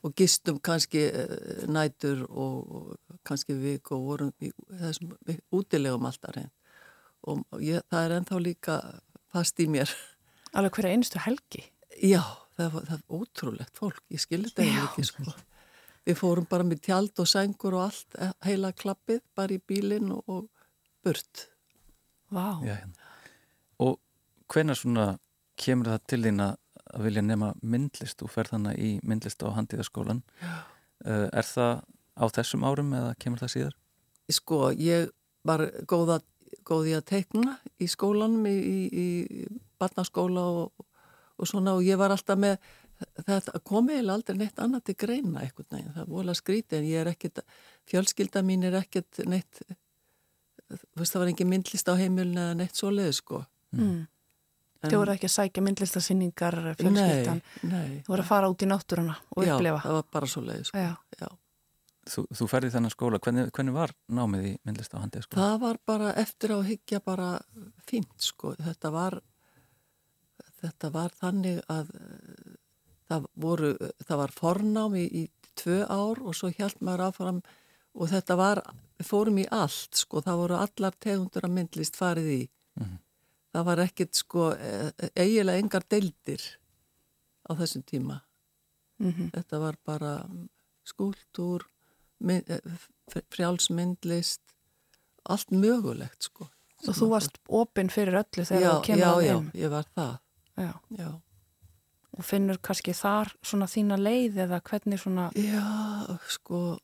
og 0.01 0.15
gistum 0.17 0.57
kannski 0.63 1.03
eh, 1.09 1.67
nætur 1.69 2.25
og, 2.29 2.71
og 2.77 3.19
kannski 3.27 3.53
vik 3.59 3.91
og 3.93 4.07
vorum 4.07 4.33
í 4.41 4.51
þessum 4.81 5.13
útilegum 5.53 6.07
alltaf 6.09 6.35
reynd 6.37 6.53
og 7.29 7.61
ég, 7.61 7.83
það 7.91 8.05
er 8.05 8.15
ennþá 8.17 8.39
líka 8.41 8.77
fast 9.31 9.59
í 9.61 9.67
mér. 9.69 9.91
Alveg 10.57 10.79
hverja 10.79 10.97
einstu 10.97 11.21
helgi? 11.21 11.63
Já, 12.01 12.23
það 12.57 12.73
var, 12.75 12.87
það 12.89 13.01
var 13.03 13.21
ótrúlegt 13.21 13.77
fólk, 13.79 14.01
ég 14.11 14.23
skilði 14.23 14.53
þetta 14.55 14.85
ekki 14.87 15.05
sko. 15.07 15.35
Við 16.07 16.17
fórum 16.17 16.47
bara 16.49 16.65
með 16.65 16.81
tjald 16.87 17.21
og 17.21 17.29
sængur 17.29 17.77
og 17.77 17.85
allt, 17.91 18.17
eh, 18.17 18.33
heila 18.47 18.71
klappið, 18.73 19.21
bara 19.37 19.53
í 19.53 19.61
bílinn 19.69 20.09
og, 20.15 20.23
og 20.25 20.47
burt. 21.05 21.45
Vá. 22.33 22.57
Já, 22.65 22.73
hérna. 22.79 23.11
Og 23.85 23.99
hvenær 24.49 24.79
svona 24.79 25.07
kemur 25.61 25.91
það 25.91 26.07
til 26.09 26.21
þín 26.25 26.45
að 26.47 26.57
að 26.93 27.07
vilja 27.07 27.23
nema 27.25 27.53
myndlist 27.61 28.21
og 28.25 28.31
fer 28.33 28.49
þannig 28.51 28.79
í 28.79 28.91
myndlist 29.07 29.43
á 29.43 29.49
handíðaskólan 29.55 30.21
uh, 31.05 31.27
er 31.31 31.47
það 31.47 31.81
á 32.17 32.25
þessum 32.35 32.65
árum 32.67 32.93
eða 32.97 33.15
kemur 33.21 33.41
það 33.41 33.53
síðar? 33.55 33.77
Sko, 34.31 34.59
ég 34.77 35.09
var 35.47 35.63
góða, 35.89 36.19
góði 36.67 36.95
að 36.97 37.07
teikna 37.11 37.57
í 37.81 37.87
skólanum, 37.91 38.45
í, 38.47 38.55
í, 38.57 39.07
í 39.25 39.47
barnaskóla 39.81 40.45
og, 40.61 40.85
og 41.37 41.49
svona 41.49 41.75
og 41.77 41.85
ég 41.85 41.99
var 41.99 42.13
alltaf 42.13 42.39
með, 42.39 42.57
þetta 43.25 43.63
kom 43.65 43.89
eiginlega 43.89 44.17
aldrei 44.19 44.41
neitt 44.43 44.61
annað 44.61 44.85
til 44.89 44.97
greina 45.05 45.45
eitthvað 45.45 45.75
neginn, 45.75 45.93
það 45.95 46.03
er 46.05 46.11
vola 46.11 46.37
skrítið 46.37 46.79
en 46.79 46.89
ég 46.91 47.03
er 47.03 47.11
ekkert, 47.11 47.43
fjölskylda 47.89 48.43
mín 48.45 48.67
er 48.69 48.77
ekkert 48.81 49.23
neitt, 49.29 49.63
þú 50.69 51.01
veist 51.01 51.15
það 51.15 51.23
var 51.23 51.33
engin 51.33 51.51
myndlist 51.51 51.91
á 51.91 51.95
heimilin 51.99 52.39
eða 52.39 52.57
neitt 52.61 52.77
svoleiði 52.77 53.17
sko. 53.17 53.43
Mm. 53.75 54.05
Þið 54.81 54.97
voru 54.97 55.13
ekki 55.13 55.27
að 55.27 55.33
sækja 55.35 55.61
myndlistasynningar 55.65 56.55
fjölskyldan. 56.79 57.41
Nei, 57.61 57.69
nei. 57.69 57.89
Þú 58.01 58.13
voru 58.15 58.23
að 58.23 58.29
fara 58.31 58.47
út 58.49 58.63
í 58.65 58.69
náttúruna 58.69 59.15
og 59.35 59.45
Já, 59.45 59.53
upplefa. 59.53 59.81
það 59.83 59.97
var 59.99 60.07
bara 60.15 60.29
svoleiði 60.31 60.63
sko. 60.69 60.81
Já. 60.81 60.93
Já. 61.21 61.27
Þú, 62.11 62.23
þú 62.33 62.47
ferði 62.49 62.71
þennan 62.73 62.93
skóla, 62.95 63.19
hvernig, 63.21 63.51
hvernig 63.53 63.75
var 63.75 63.91
námið 64.09 64.45
í 64.49 64.53
myndlist 64.65 64.95
á 64.97 65.01
handíðaskóla? 65.03 65.43
Það 65.43 65.59
var 65.61 65.79
bara 65.91 66.13
eftir 66.17 66.53
á 66.53 66.57
að 66.57 66.69
higgja 66.71 66.99
bara 67.05 67.27
fínt 67.85 68.25
sko. 68.25 68.55
Þetta 68.57 68.91
var, 68.95 69.19
þetta 70.63 70.89
var 70.95 71.13
þannig 71.19 71.61
að 71.69 71.91
eh, 71.99 72.55
það, 73.11 73.27
voru, 73.45 73.69
það 74.07 74.21
var 74.23 74.33
fornám 74.39 74.97
í, 74.97 75.05
í 75.05 75.53
tvö 75.61 75.83
ár 75.85 76.23
og 76.25 76.33
svo 76.39 76.49
hjælt 76.49 76.81
maður 76.81 77.05
áfram 77.11 77.43
og 77.93 78.09
þetta 78.09 78.39
var, 78.39 78.63
fórum 79.05 79.37
í 79.37 79.45
allt 79.53 80.01
sko. 80.01 80.25
Það 80.25 80.41
voru 80.41 80.57
allar 80.57 80.97
tegundur 80.97 81.45
að 81.45 81.55
myndlist 81.59 82.01
farið 82.01 82.33
í. 82.33 82.41
Það 83.51 83.67
var 83.67 83.81
ekkit 83.83 84.15
sko 84.15 84.51
eh, 84.55 84.91
eiginlega 85.15 85.59
engar 85.59 85.83
deildir 85.91 86.43
á 87.47 87.51
þessum 87.59 87.83
tíma. 87.83 88.21
Mm 89.01 89.31
Þetta 89.33 89.59
var 89.59 89.77
bara 89.85 90.13
skúltúr, 90.87 91.65
eh, 92.29 92.59
frjálsmyndlist, 93.29 94.41
allt 95.25 95.51
mögulegt 95.51 96.29
sko. 96.29 96.47
Og 96.87 96.95
þú 96.97 97.09
varst 97.11 97.37
opinn 97.47 97.91
fyrir 97.93 98.17
öllu 98.23 98.45
þegar 98.45 98.61
já, 98.61 98.71
þú 98.71 98.85
kemur 98.87 99.03
já, 99.05 99.27
já, 99.27 99.35
ég 99.53 99.69
var 99.69 99.85
það, 99.95 100.15
Já. 100.57 100.71
já. 100.97 101.09
Og 102.17 102.25
finnur 102.25 102.57
kannski 102.57 102.93
þar 102.93 103.31
svona 103.45 103.67
þína 103.71 103.97
leið 104.01 104.39
eða 104.45 104.59
hvernig 104.67 104.99
svona... 104.99 105.29
Já, 105.37 106.17
sko, 106.27 106.79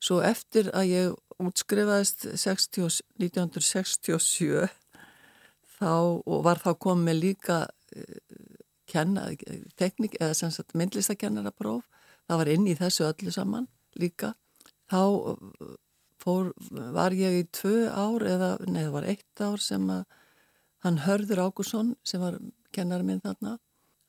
svo 0.00 0.20
eftir 0.24 0.70
að 0.72 0.86
ég 0.88 1.18
útskrifaðist 1.42 2.28
60, 2.38 3.02
1967 3.20 4.70
þá 5.82 5.94
og 6.22 6.44
var 6.46 6.62
þá 6.62 6.70
komið 6.86 7.18
líka 7.18 7.58
uh, 7.66 8.42
kenna, 8.92 9.28
teknik 9.80 10.16
eða 10.20 10.36
sem 10.36 10.52
sagt 10.54 10.76
myndlistakennarapróf, 10.78 11.84
það 12.28 12.40
var 12.42 12.50
inn 12.54 12.68
í 12.70 12.76
þessu 12.78 13.06
öllu 13.08 13.32
saman 13.34 13.68
líka, 13.98 14.32
þá 14.90 15.00
eh, 15.32 15.70
fór, 16.22 16.52
var 16.94 17.14
ég 17.16 17.38
í 17.40 17.46
tvö 17.52 17.88
ár 17.90 18.24
eða, 18.28 18.50
nei 18.68 18.84
það 18.84 18.94
var 18.94 19.08
eitt 19.12 19.42
ár 19.42 19.60
sem 19.60 19.88
að 19.92 20.04
hann 20.86 21.00
Hörður 21.04 21.44
Ágússon 21.46 21.94
sem 22.06 22.22
var 22.22 22.38
kennari 22.74 23.06
minn 23.06 23.22
þarna, 23.22 23.56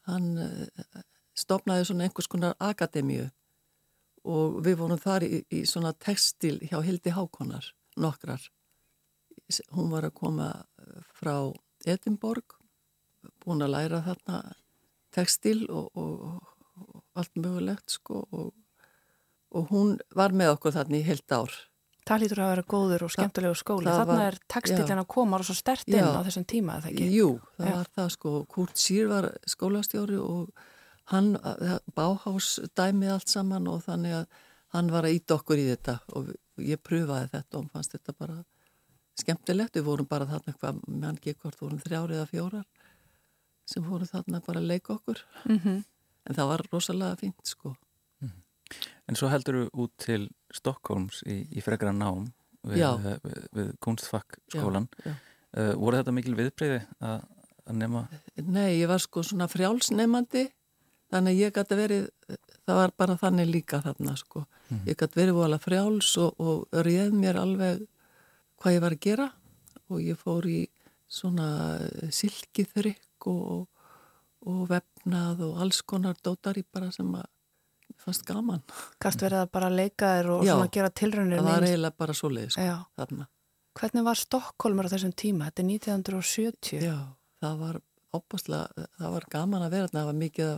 hann 0.10 0.30
uh, 0.42 1.04
stopnaði 1.38 1.88
svona 1.90 2.08
einhvers 2.08 2.30
konar 2.32 2.56
akademíu 2.64 3.28
og 4.24 4.60
við 4.66 4.80
vorum 4.80 5.00
þar 5.00 5.26
í, 5.28 5.44
í 5.52 5.64
svona 5.70 5.94
textil 5.94 6.58
hjá 6.64 6.80
Hildi 6.84 7.14
Hákonar, 7.14 7.66
nokkrar. 8.00 8.42
Hún 9.76 9.92
var 9.92 10.08
að 10.08 10.16
koma 10.18 10.50
frá 11.16 11.36
Edinborg, 11.86 12.56
búin 13.44 13.64
að 13.66 13.74
læra 13.76 14.02
þarna 14.06 14.40
textil 15.14 15.66
og, 15.70 15.92
og, 16.00 16.42
og 16.80 17.04
allt 17.20 17.36
mögulegt 17.38 17.94
sko 18.00 18.24
og, 18.32 18.50
og 19.54 19.70
hún 19.70 19.98
var 20.16 20.34
með 20.34 20.56
okkur 20.56 20.76
þarna 20.78 21.00
í 21.00 21.06
heilt 21.08 21.32
ár. 21.36 21.54
Það 22.04 22.20
lítur 22.24 22.40
að 22.44 22.50
vera 22.52 22.64
góður 22.68 23.04
og 23.06 23.12
skemmtilegu 23.14 23.56
skóli. 23.56 23.88
Þarna 23.88 24.16
var- 24.18 24.34
er 24.34 24.40
textilinn 24.52 25.00
að 25.00 25.08
koma 25.08 25.38
og 25.40 25.46
svo 25.48 25.56
stert 25.56 25.88
inn 25.88 26.02
Já. 26.04 26.10
á 26.20 26.26
þessum 26.28 26.46
tíma, 26.52 26.80
eða 26.82 26.90
ekki? 26.92 27.06
Jú, 27.16 27.30
það 27.58 27.70
Já. 27.70 27.76
var 27.78 27.92
það 27.96 28.10
sko, 28.18 28.32
Kurt 28.52 28.76
Sýr 28.76 29.08
var 29.08 29.30
skólastjóri 29.48 30.20
og 30.20 30.50
hann 31.14 31.38
báhás 31.96 32.60
dæmið 32.76 33.14
allt 33.14 33.30
saman 33.32 33.68
og 33.68 33.84
þannig 33.86 34.18
að 34.18 34.26
hann 34.76 34.92
var 34.92 35.04
að 35.08 35.16
íta 35.20 35.38
okkur 35.38 35.62
í 35.62 35.70
þetta 35.70 36.00
og 36.18 36.34
ég 36.58 36.82
pröfaði 36.84 37.30
þetta 37.32 37.60
og 37.60 37.72
fannst 37.72 37.96
þetta 37.96 38.16
bara 38.20 38.38
skemmtilegt. 39.20 39.76
Við 39.78 39.88
vorum 39.88 40.10
bara 40.10 40.28
þarna 40.30 40.54
eitthvað, 40.54 40.84
meðan 40.88 41.20
ekki 41.20 41.36
hvort 41.42 41.60
vorum 41.62 41.82
þrjár 41.82 42.14
eða 42.18 42.30
fjórar 42.32 42.68
sem 43.70 43.84
voru 43.88 44.08
þarna 44.10 44.42
bara 44.44 44.60
að 44.62 44.72
leika 44.74 44.96
okkur. 44.98 45.26
Mm 45.48 45.84
En 46.24 46.38
það 46.38 46.48
var 46.48 46.62
rosalega 46.72 47.16
fínt 47.20 47.50
sko. 47.52 47.74
En 49.12 49.18
svo 49.20 49.28
heldur 49.28 49.58
þú 49.58 49.84
út 49.84 49.92
til 50.00 50.30
Stokkólms 50.56 51.20
í, 51.28 51.42
í 51.52 51.60
frekara 51.60 51.92
nám 51.92 52.30
við, 52.64 52.78
Já. 52.80 52.94
við, 52.96 53.42
við 53.52 53.72
Kunstfakk 53.84 54.40
skólan. 54.48 54.88
Já, 55.04 55.12
já. 55.12 55.16
Uh, 55.54 55.74
voru 55.78 56.00
þetta 56.00 56.14
mikil 56.16 56.38
viðbreyði 56.38 56.80
að, 57.04 57.26
að 57.68 57.76
nema? 57.78 58.06
Nei, 58.40 58.80
ég 58.80 58.88
var 58.90 59.04
sko 59.04 59.22
svona 59.28 59.50
frjálsnemandi 59.52 60.48
þannig 61.14 61.36
að 61.36 61.42
ég 61.44 61.54
gæti 61.54 61.78
verið 61.78 62.08
það 62.64 62.80
var 62.80 62.94
bara 63.04 63.18
þannig 63.22 63.52
líka 63.52 63.82
þarna 63.84 64.16
sko 64.18 64.46
ég 64.88 64.98
gæti 64.98 65.20
verið 65.20 65.38
vola 65.38 65.60
frjáls 65.62 66.10
og, 66.24 66.40
og 66.42 66.80
réð 66.88 67.14
mér 67.20 67.38
alveg 67.44 67.84
hvað 68.64 68.78
ég 68.78 68.84
var 68.84 68.96
að 68.96 69.04
gera 69.04 69.28
og 69.92 70.02
ég 70.02 70.20
fór 70.20 70.48
í 70.48 70.62
svona 71.12 71.48
silkiþrykk 72.16 73.28
og, 73.30 73.68
og 74.48 74.64
vefnað 74.72 75.44
og 75.50 75.62
alls 75.66 75.84
konar 75.86 76.18
dótari 76.24 76.64
bara 76.64 76.90
sem 76.96 77.12
að 77.20 77.28
fannst 78.04 78.26
gaman 78.28 78.64
Gast 79.04 79.22
verið 79.24 79.44
að 79.44 79.52
bara 79.54 79.70
leika 79.72 80.16
þér 80.18 80.32
og 80.34 80.46
Já. 80.48 80.56
svona 80.56 80.72
gera 80.74 80.92
tilraunir 81.02 81.40
það 81.40 81.50
var 81.52 81.68
eiginlega 81.68 82.00
bara 82.04 82.16
svo 82.18 82.32
leið 82.34 82.56
sko, 82.56 82.66
Já. 82.66 83.28
Hvernig 83.74 84.06
var 84.06 84.20
Stokkólmur 84.20 84.86
á 84.86 84.94
þessum 84.94 85.14
tíma? 85.18 85.50
Þetta 85.50 85.64
er 85.64 85.70
1970. 85.72 86.84
Já, 86.86 86.98
það 87.42 87.62
var 87.64 87.80
opaslega, 88.14 88.88
það 89.00 89.14
var 89.16 89.26
gaman 89.34 89.66
að 89.66 89.74
vera 89.74 89.88
þarna, 89.88 90.00
það 90.00 90.10
var 90.10 90.20
mikið 90.20 90.52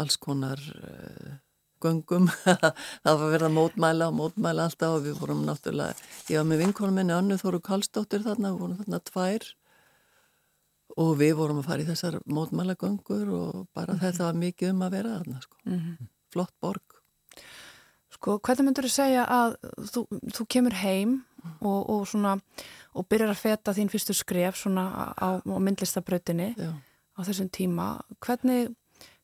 alls 0.00 0.16
konar 0.24 0.62
uh, 0.78 1.34
göngum, 1.82 2.28
það 3.04 3.16
var 3.22 3.32
verið 3.34 3.46
að 3.48 3.56
mótmæla 3.56 4.10
og 4.10 4.18
mótmæla 4.18 4.66
alltaf 4.68 4.98
og 4.98 5.06
við 5.06 5.16
vorum 5.20 5.42
náttúrulega, 5.46 5.96
ég 6.30 6.40
var 6.40 6.48
með 6.50 6.62
vinkonum 6.64 7.00
minni 7.00 7.16
Önnu 7.16 7.38
Þóru 7.40 7.62
Karlsdóttir 7.64 8.24
þarna, 8.26 8.52
við 8.54 8.62
vorum 8.64 8.78
þarna 8.82 9.02
tvær 9.10 9.48
og 11.00 11.10
við 11.20 11.34
vorum 11.38 11.60
að 11.62 11.68
fara 11.70 11.84
í 11.84 11.88
þessar 11.88 12.20
mótmæla 12.26 12.76
göngur 12.80 13.34
og 13.36 13.66
bara 13.76 13.96
þetta 14.00 14.26
var 14.28 14.40
mikið 14.40 14.74
um 14.74 14.86
að 14.86 14.96
vera 14.98 15.18
þarna, 15.18 15.42
sko. 15.44 15.60
Mhm. 15.66 16.08
flott 16.30 16.54
borg. 16.62 17.00
Sko, 18.14 18.36
hvernig 18.38 18.66
myndur 18.66 18.86
þú 18.86 18.92
segja 18.92 19.24
að 19.26 19.56
þú, 19.90 20.02
þú 20.36 20.44
kemur 20.52 20.74
heim 20.78 21.14
og, 21.64 21.80
og 21.88 22.02
svona 22.10 22.36
og 22.94 23.06
byrjar 23.08 23.32
að 23.32 23.40
feta 23.40 23.74
þín 23.74 23.90
fyrstu 23.90 24.14
skref 24.14 24.58
svona 24.60 24.84
á, 25.16 25.40
á 25.40 25.58
myndlistabrautinni 25.62 26.50
á 26.58 27.20
þessum 27.26 27.50
tíma. 27.54 27.86
Hvernig, 28.20 28.74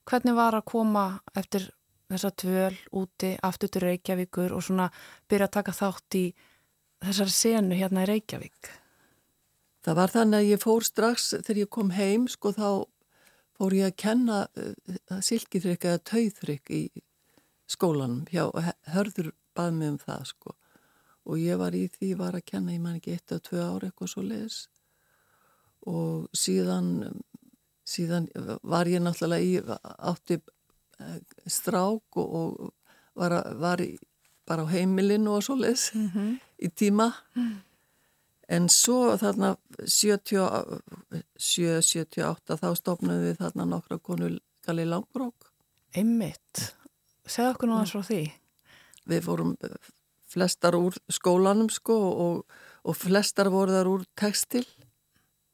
hvernig 0.07 0.37
var 0.39 0.57
að 0.57 0.67
koma 0.71 1.07
eftir 1.37 1.69
þessa 2.11 2.33
tvöl 2.43 2.75
úti 2.97 3.33
aftur 3.47 3.71
til 3.73 3.83
Reykjavíkur 3.85 4.55
og 4.57 4.65
svona 4.65 4.91
byrja 5.31 5.49
að 5.49 5.57
taka 5.59 5.75
þátt 5.77 6.19
í 6.19 6.25
þessar 7.05 7.33
senu 7.35 7.79
hérna 7.79 8.05
í 8.07 8.11
Reykjavík? 8.13 8.71
Það 9.87 9.99
var 10.01 10.13
þannig 10.15 10.39
að 10.39 10.51
ég 10.51 10.63
fór 10.63 10.87
strax 10.87 11.33
þegar 11.35 11.63
ég 11.63 11.73
kom 11.77 11.91
heim, 11.95 12.29
sko 12.31 12.53
þá 12.55 12.69
fór 13.57 13.77
ég 13.77 13.91
að 13.91 13.99
kenna 14.03 14.39
uh, 14.59 15.19
silkiþrykk 15.23 15.89
eða 15.91 16.05
tauðþrykk 16.11 16.73
í, 16.75 16.85
skólanum 17.67 18.25
hjá 18.31 18.45
Hörður 18.95 19.33
bað 19.57 19.73
mig 19.75 19.93
um 19.95 19.99
það 19.99 20.27
sko 20.31 20.57
og 21.27 21.41
ég 21.43 21.59
var 21.59 21.75
í 21.75 21.87
því, 21.91 22.13
var 22.21 22.37
að 22.39 22.47
kenna, 22.47 22.75
ég 22.77 22.83
man 22.83 22.99
ekki 23.01 23.17
eitt 23.17 23.33
eða 23.33 23.47
tvö 23.49 23.63
ári 23.65 23.89
eitthvað 23.89 24.13
svo 24.13 24.23
leiðis 24.23 24.59
og 25.87 26.29
síðan 26.35 26.93
síðan 27.87 28.29
var 28.67 28.91
ég 28.91 29.03
náttúrulega 29.03 29.47
í 29.47 29.79
átti 30.11 30.39
eh, 30.39 30.53
strák 31.47 32.17
og, 32.17 32.35
og 32.35 32.75
var, 33.17 33.55
var 33.61 33.81
í, 33.85 33.99
bara 34.49 34.63
á 34.65 34.67
heimilinu 34.71 35.31
og 35.37 35.43
svo 35.45 35.55
leiðis 35.59 35.85
mm 35.95 36.09
-hmm. 36.15 36.31
í 36.59 36.69
tíma. 36.69 37.13
En 38.49 38.69
svo 38.69 39.17
þarna 39.17 39.57
77-78 39.83 42.57
þá 42.63 42.75
stopnum 42.77 43.23
við 43.23 43.37
þarna 43.37 43.65
nokkra 43.65 43.99
konu 43.99 44.39
Gali 44.67 44.85
Langbrók 44.85 45.53
Einmitt, 45.97 46.75
segð 47.27 47.51
okkur 47.55 47.71
að 47.71 47.89
svo 47.89 48.03
því. 48.03 48.33
Við 49.07 49.25
fórum 49.25 49.57
flestar 50.29 50.75
úr 50.75 50.95
skólanum 51.09 51.71
sko 51.71 51.95
og, 51.95 52.45
og 52.85 52.97
flestar 52.97 53.49
voru 53.49 53.73
þar 53.73 53.87
úr 53.87 54.05
tekstil 54.19 54.67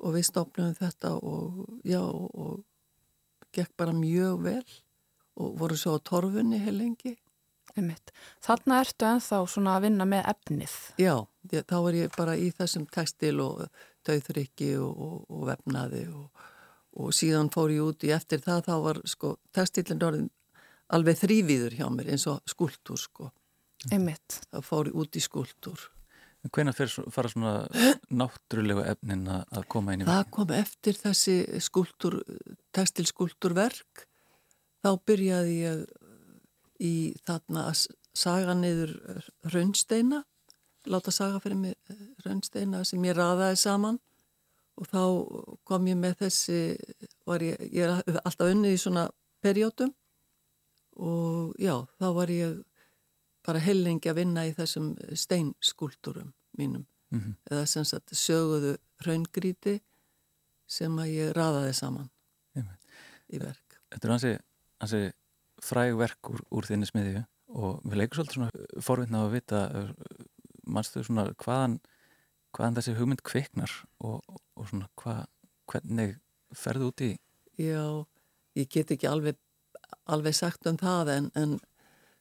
og 0.03 0.15
við 0.17 0.25
stopnum 0.27 0.75
þetta 0.75 1.11
og 1.23 1.67
já 1.87 2.03
og 2.03 2.65
gekk 3.53 3.77
bara 3.77 3.93
mjög 3.93 4.43
vel 4.43 4.65
og 5.41 5.55
voru 5.61 5.79
svo 5.79 5.97
á 5.97 6.05
torfunni 6.05 6.61
heil 6.63 6.79
lengi. 6.79 7.17
Þannig 7.73 8.75
ertu 8.77 9.07
enþá 9.09 9.39
svona 9.49 9.77
að 9.79 9.87
vinna 9.87 10.07
með 10.09 10.27
efnið? 10.35 10.75
Já, 11.01 11.15
ég, 11.53 11.65
þá 11.65 11.77
er 11.79 11.99
ég 12.03 12.17
bara 12.17 12.35
í 12.37 12.51
þessum 12.53 12.85
tekstil 12.93 13.39
og 13.41 13.63
tauðriki 14.05 14.75
og, 14.77 14.93
og, 14.93 15.15
og 15.33 15.47
vefnaði 15.49 16.03
og, 16.13 16.45
og 17.01 17.15
síðan 17.17 17.49
fór 17.55 17.73
ég 17.73 17.87
út 17.87 18.05
í 18.05 18.13
eftir 18.13 18.43
það 18.45 18.67
þá 18.69 18.75
var 18.87 19.01
sko 19.09 19.37
tekstilin 19.57 20.05
orðin 20.05 20.29
alveg 20.93 21.23
þrývíður 21.23 21.79
hjá 21.79 21.87
mér 21.95 22.13
eins 22.13 22.29
og 22.29 22.43
skultúr 22.51 23.01
sko. 23.01 23.33
Einmitt. 23.91 24.43
Það 24.53 24.69
fór 24.69 24.93
út 24.93 25.17
í 25.17 25.25
skultúr. 25.25 25.89
Hvernig 26.53 26.75
fara 27.15 27.31
svona 27.31 27.53
náttúrulegu 28.11 28.83
efnin 28.91 29.29
að 29.31 29.67
koma 29.71 29.95
inn 29.95 30.03
í 30.03 30.07
verkið? 30.07 30.17
Það 30.19 30.33
kom 30.37 30.55
eftir 30.57 30.99
þessi 30.99 31.37
skultúr, 31.63 32.17
tekstilskultúrverk. 32.75 34.09
Þá 34.83 34.91
byrjaði 35.07 35.57
ég 35.63 35.83
í 36.83 36.95
þarna 37.27 37.69
að 37.71 37.87
saga 38.13 38.55
niður 38.59 38.97
raunsteina, 39.53 40.23
láta 40.91 41.15
saga 41.15 41.39
fyrir 41.41 41.61
mig 41.61 41.77
raunsteina 42.25 42.83
sem 42.85 43.05
ég 43.07 43.17
raðaði 43.17 43.61
saman 43.61 44.01
og 44.81 44.89
þá 44.91 45.03
kom 45.69 45.87
ég 45.87 45.99
með 46.01 46.17
þessi, 46.25 46.61
ég, 47.47 47.65
ég 47.71 47.83
er 47.87 48.21
alltaf 48.25 48.51
unnið 48.51 48.77
í 48.77 48.81
svona 48.81 49.07
perjótum 49.45 49.93
og 51.03 51.55
já, 51.61 51.77
þá 52.01 52.09
var 52.17 52.33
ég 52.33 52.61
bara 53.47 53.63
hellingi 53.63 54.11
að 54.11 54.21
vinna 54.23 54.47
í 54.49 54.55
þessum 54.57 54.93
steinskúltúrum 55.19 56.33
mínum 56.59 56.85
mm 57.11 57.21
-hmm. 57.21 57.35
eða 57.51 57.67
sem 57.67 57.85
sagt 57.85 58.15
söguðu 58.17 58.77
raungríti 59.07 59.81
sem 60.67 60.99
að 60.99 61.07
ég 61.07 61.33
raðaði 61.37 61.73
saman 61.73 62.11
Jum. 62.55 62.69
í 63.29 63.39
verk 63.39 63.81
Þetta 63.93 64.09
er 64.09 64.11
hansi, 64.11 64.39
hansi 64.83 65.03
fræg 65.63 65.97
verk 65.99 66.33
úr, 66.33 66.43
úr 66.51 66.69
þinni 66.69 66.89
smiðju 66.91 67.23
og 67.53 67.83
við 67.87 68.01
leikum 68.01 68.19
svolítið 68.19 68.39
svona 68.39 68.83
forvinna 68.83 69.25
að 69.27 69.35
vita 69.37 69.63
mannstu 70.67 71.03
svona 71.07 71.29
hvaðan 71.45 71.79
hvaðan 72.53 72.79
þessi 72.79 72.97
hugmynd 72.99 73.23
kviknar 73.25 73.73
og, 74.05 74.21
og 74.57 74.69
svona 74.69 74.89
hva, 75.01 75.23
hvernig 75.71 76.19
ferðu 76.57 76.91
út 76.91 77.05
í? 77.05 77.13
Já, 77.61 78.05
ég 78.59 78.69
get 78.73 78.93
ekki 78.93 79.09
alveg 79.09 79.39
alveg 80.11 80.37
sagt 80.37 80.67
um 80.69 80.79
það 80.81 81.13
en, 81.17 81.29
en 81.39 81.59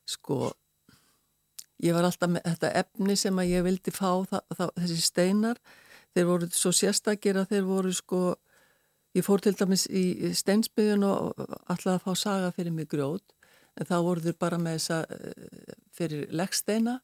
sko 0.09 0.51
ég 1.81 1.95
var 1.95 2.05
alltaf 2.07 2.31
með 2.31 2.45
þetta 2.45 2.73
efni 2.83 3.17
sem 3.17 3.41
að 3.41 3.53
ég 3.55 3.65
vildi 3.65 3.93
fá 3.93 4.21
það, 4.29 4.43
það, 4.57 4.73
þessi 4.83 5.01
steinar. 5.05 5.61
Þeir 6.11 6.27
voru 6.27 6.49
svo 6.53 6.73
sérstakir 6.75 7.39
að 7.39 7.53
þeir 7.53 7.67
voru 7.69 7.93
sko 7.95 8.21
ég 9.17 9.25
fór 9.25 9.43
til 9.43 9.53
dæmis 9.57 9.87
í 9.87 10.31
steinsbyðun 10.37 11.05
og 11.07 11.45
alltaf 11.67 11.93
að 11.97 12.03
fá 12.05 12.11
saga 12.19 12.51
fyrir 12.55 12.75
mig 12.75 12.89
grjót 12.91 13.35
en 13.79 13.87
þá 13.87 13.95
voru 14.03 14.23
þeir 14.25 14.37
bara 14.39 14.59
með 14.61 14.77
þessa 14.79 14.99
eh, 15.15 15.73
fyrir 15.95 16.27
leggsteina 16.35 16.99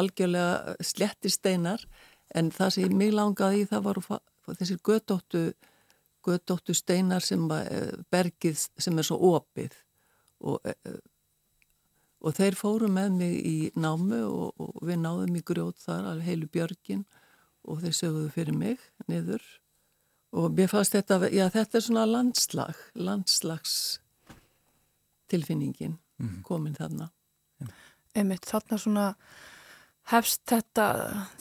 algjörlega 0.00 0.76
sletti 0.84 1.30
steinar 1.32 1.84
en 2.34 2.50
það 2.54 2.74
sem 2.74 2.86
ég 2.86 2.96
mig 2.96 3.14
langaði 3.14 3.66
það 3.70 3.86
voru 3.88 4.20
þessir 4.50 4.82
gödóttu 4.86 5.44
gödóttu 6.26 6.74
steinar 6.76 7.24
sem 7.24 7.46
eh, 7.56 7.94
bergið 8.12 8.66
sem 8.78 8.98
er 8.98 9.06
svo 9.06 9.20
opið 9.36 9.78
og 10.40 10.60
eh, 10.66 11.00
og 12.20 12.36
þeir 12.36 12.56
fóru 12.58 12.90
með 12.92 13.14
mig 13.16 13.36
í 13.48 13.56
námu 13.80 14.18
og, 14.28 14.60
og 14.60 14.82
við 14.84 15.00
náðum 15.00 15.38
í 15.38 15.44
grjót 15.46 15.80
þar 15.80 16.20
heilu 16.24 16.50
björgin 16.52 17.06
og 17.64 17.80
þeir 17.84 17.96
sögðu 17.96 18.26
fyrir 18.34 18.56
mig 18.56 18.82
niður 19.08 19.44
og 20.32 20.52
mér 20.56 20.70
fannst 20.70 20.94
þetta, 20.94 21.20
já 21.34 21.46
þetta 21.50 21.78
er 21.78 21.86
svona 21.86 22.06
landslag, 22.08 22.82
landslags 22.94 23.74
tilfinningin 25.30 25.96
mm. 26.20 26.40
komin 26.46 26.76
þarna. 26.78 27.10
Einmitt 28.16 28.48
þarna 28.50 28.78
svona 28.80 29.06
hefst 30.10 30.42
þetta, 30.50 30.86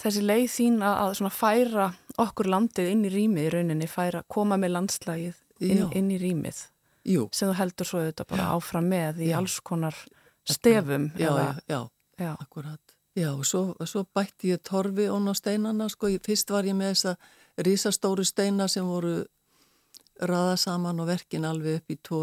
þessi 0.02 0.26
leið 0.26 0.50
þín 0.54 0.82
að 0.86 1.16
svona 1.20 1.34
færa 1.34 1.88
okkur 2.22 2.50
landið 2.52 2.92
inn 2.92 3.06
í 3.08 3.14
rýmið 3.14 3.48
í 3.48 3.54
rauninni, 3.56 3.90
færa, 3.90 4.22
koma 4.28 4.60
með 4.62 4.76
landslagið 4.76 5.40
inn, 5.66 5.88
inn 5.96 6.12
í 6.14 6.20
rýmið 6.22 6.62
Jú. 7.10 7.26
sem 7.34 7.50
þú 7.50 7.58
heldur 7.58 7.90
svo 7.90 8.04
auðvitað 8.04 8.30
bara 8.34 8.46
já. 8.46 8.52
áfram 8.58 8.90
með 8.92 9.24
í 9.24 9.32
já. 9.32 9.38
alls 9.40 9.58
konar 9.66 9.98
stefum 10.50 11.10
já, 11.18 11.30
já, 11.32 11.50
já, 11.72 11.82
já, 12.20 12.32
akkurat 12.36 12.96
Já, 13.18 13.34
og 13.34 13.44
svo, 13.44 13.74
svo 13.90 14.06
bætti 14.16 14.54
ég 14.54 14.62
torfi 14.64 15.10
ón 15.12 15.28
á 15.28 15.34
steinana, 15.36 15.90
sko, 15.92 16.12
fyrst 16.24 16.52
var 16.54 16.68
ég 16.70 16.78
með 16.78 16.94
þessa 16.94 17.16
rísastóru 17.66 18.26
steina 18.26 18.68
sem 18.68 18.86
voru 18.86 19.24
raða 20.20 20.58
saman 20.60 21.00
og 21.00 21.10
verkin 21.10 21.48
alveg 21.48 21.80
upp 21.80 21.94
í 21.94 21.98
tvo, 22.04 22.22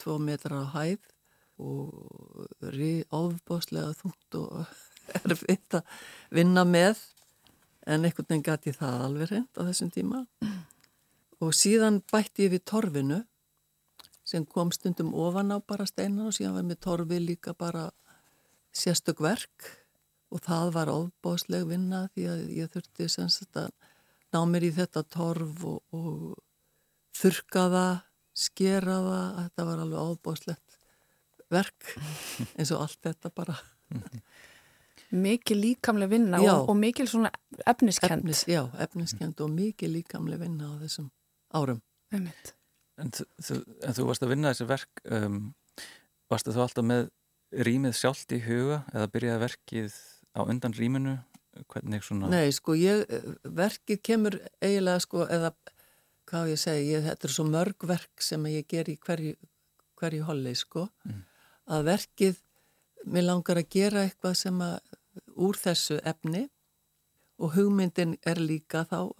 tvo 0.00 0.18
metra 0.20 0.64
á 0.64 0.72
hæð 0.74 1.00
og 1.60 3.10
ofbáslega 3.12 3.92
þungt 3.98 4.38
og 4.40 4.60
erfitt 5.24 5.80
að 5.80 5.96
vinna 6.32 6.64
með 6.64 7.00
en 7.86 8.04
einhvern 8.04 8.28
veginn 8.28 8.46
gæti 8.46 8.76
það 8.76 9.04
alveg 9.06 9.32
reynd 9.32 9.60
á 9.60 9.62
þessum 9.68 9.90
tíma. 9.92 10.24
Og 11.40 11.54
síðan 11.56 12.00
bætti 12.12 12.46
ég 12.46 12.54
við 12.54 12.64
torfinu 12.68 13.22
sem 14.24 14.44
kom 14.46 14.70
stundum 14.72 15.14
ofan 15.16 15.52
á 15.52 15.58
bara 15.58 15.88
steinan 15.88 16.28
og 16.28 16.36
síðan 16.36 16.58
var 16.58 16.66
með 16.68 16.82
torfi 16.86 17.20
líka 17.20 17.54
bara 17.56 17.88
sérstök 18.76 19.22
verk 19.24 19.70
og 20.30 20.42
það 20.44 20.74
var 20.76 20.92
ofbásleg 20.92 21.66
vinna 21.66 22.04
því 22.14 22.26
að 22.30 22.42
ég 22.54 22.70
þurfti 22.70 23.08
semst 23.10 23.56
að 23.58 23.72
ná 24.34 24.40
mér 24.48 24.68
í 24.68 24.72
þetta 24.74 25.02
torf 25.10 25.64
og, 25.66 25.80
og 25.96 26.36
þurka 27.16 27.66
það, 27.74 27.96
skera 28.40 28.98
það, 29.06 29.26
þetta 29.40 29.66
var 29.68 29.82
alveg 29.84 30.12
ofbáslegt 30.14 30.78
verk 31.50 31.90
eins 32.56 32.70
og 32.74 32.86
allt 32.86 33.00
þetta 33.08 33.32
bara. 33.34 33.58
Mikið 35.10 35.58
líkamlega 35.58 36.12
vinna 36.12 36.38
já, 36.38 36.52
og, 36.54 36.70
og 36.70 36.78
mikið 36.78 37.10
svona 37.10 37.32
efniskend. 37.66 38.20
Efnis, 38.20 38.44
já, 38.46 38.62
efniskend 38.78 39.40
og 39.42 39.50
mikið 39.50 39.96
líkamlega 39.96 40.44
vinna 40.44 40.70
á 40.70 40.74
þessum 40.84 41.10
árum. 41.58 41.80
Einmitt. 42.14 42.54
En 43.00 43.10
þú, 43.10 43.56
en 43.86 43.96
þú 43.96 44.06
varst 44.06 44.26
að 44.26 44.32
vinna 44.34 44.52
þessi 44.52 44.68
verk, 44.68 45.02
um, 45.10 45.40
varst 46.30 46.46
þú 46.46 46.62
alltaf 46.62 46.86
með 46.86 47.08
rýmið 47.50 47.96
sjálft 47.98 48.32
í 48.36 48.40
huga 48.44 48.84
eða 48.92 49.10
byrjaði 49.10 49.42
verkið 49.42 49.98
á 50.36 50.40
undan 50.44 50.76
rýminu? 50.76 51.16
Hvernig 51.68 52.04
svona? 52.06 52.30
Nei, 52.32 52.52
sko, 52.54 52.76
ég, 52.78 53.04
verkið 53.44 54.02
kemur 54.06 54.36
eiginlega, 54.62 55.00
sko, 55.04 55.24
eða 55.26 55.52
hvað 56.30 56.52
ég 56.52 56.60
segi, 56.62 56.92
ég, 56.94 57.04
þetta 57.08 57.28
er 57.28 57.34
svo 57.34 57.46
mörg 57.48 57.88
verk 57.90 58.22
sem 58.24 58.46
ég 58.50 58.68
ger 58.70 58.88
í 58.90 58.96
hverju, 59.00 59.34
hverju 60.00 60.28
holli, 60.28 60.54
sko, 60.58 60.86
mm. 61.08 61.20
að 61.76 61.90
verkið, 61.90 62.40
mér 63.10 63.26
langar 63.26 63.60
að 63.60 63.70
gera 63.72 64.04
eitthvað 64.06 64.38
sem 64.38 64.62
að 64.64 64.78
úr 65.40 65.58
þessu 65.58 65.98
efni 66.06 66.46
og 67.40 67.54
hugmyndin 67.56 68.18
er 68.28 68.40
líka 68.40 68.84
þá 68.88 69.10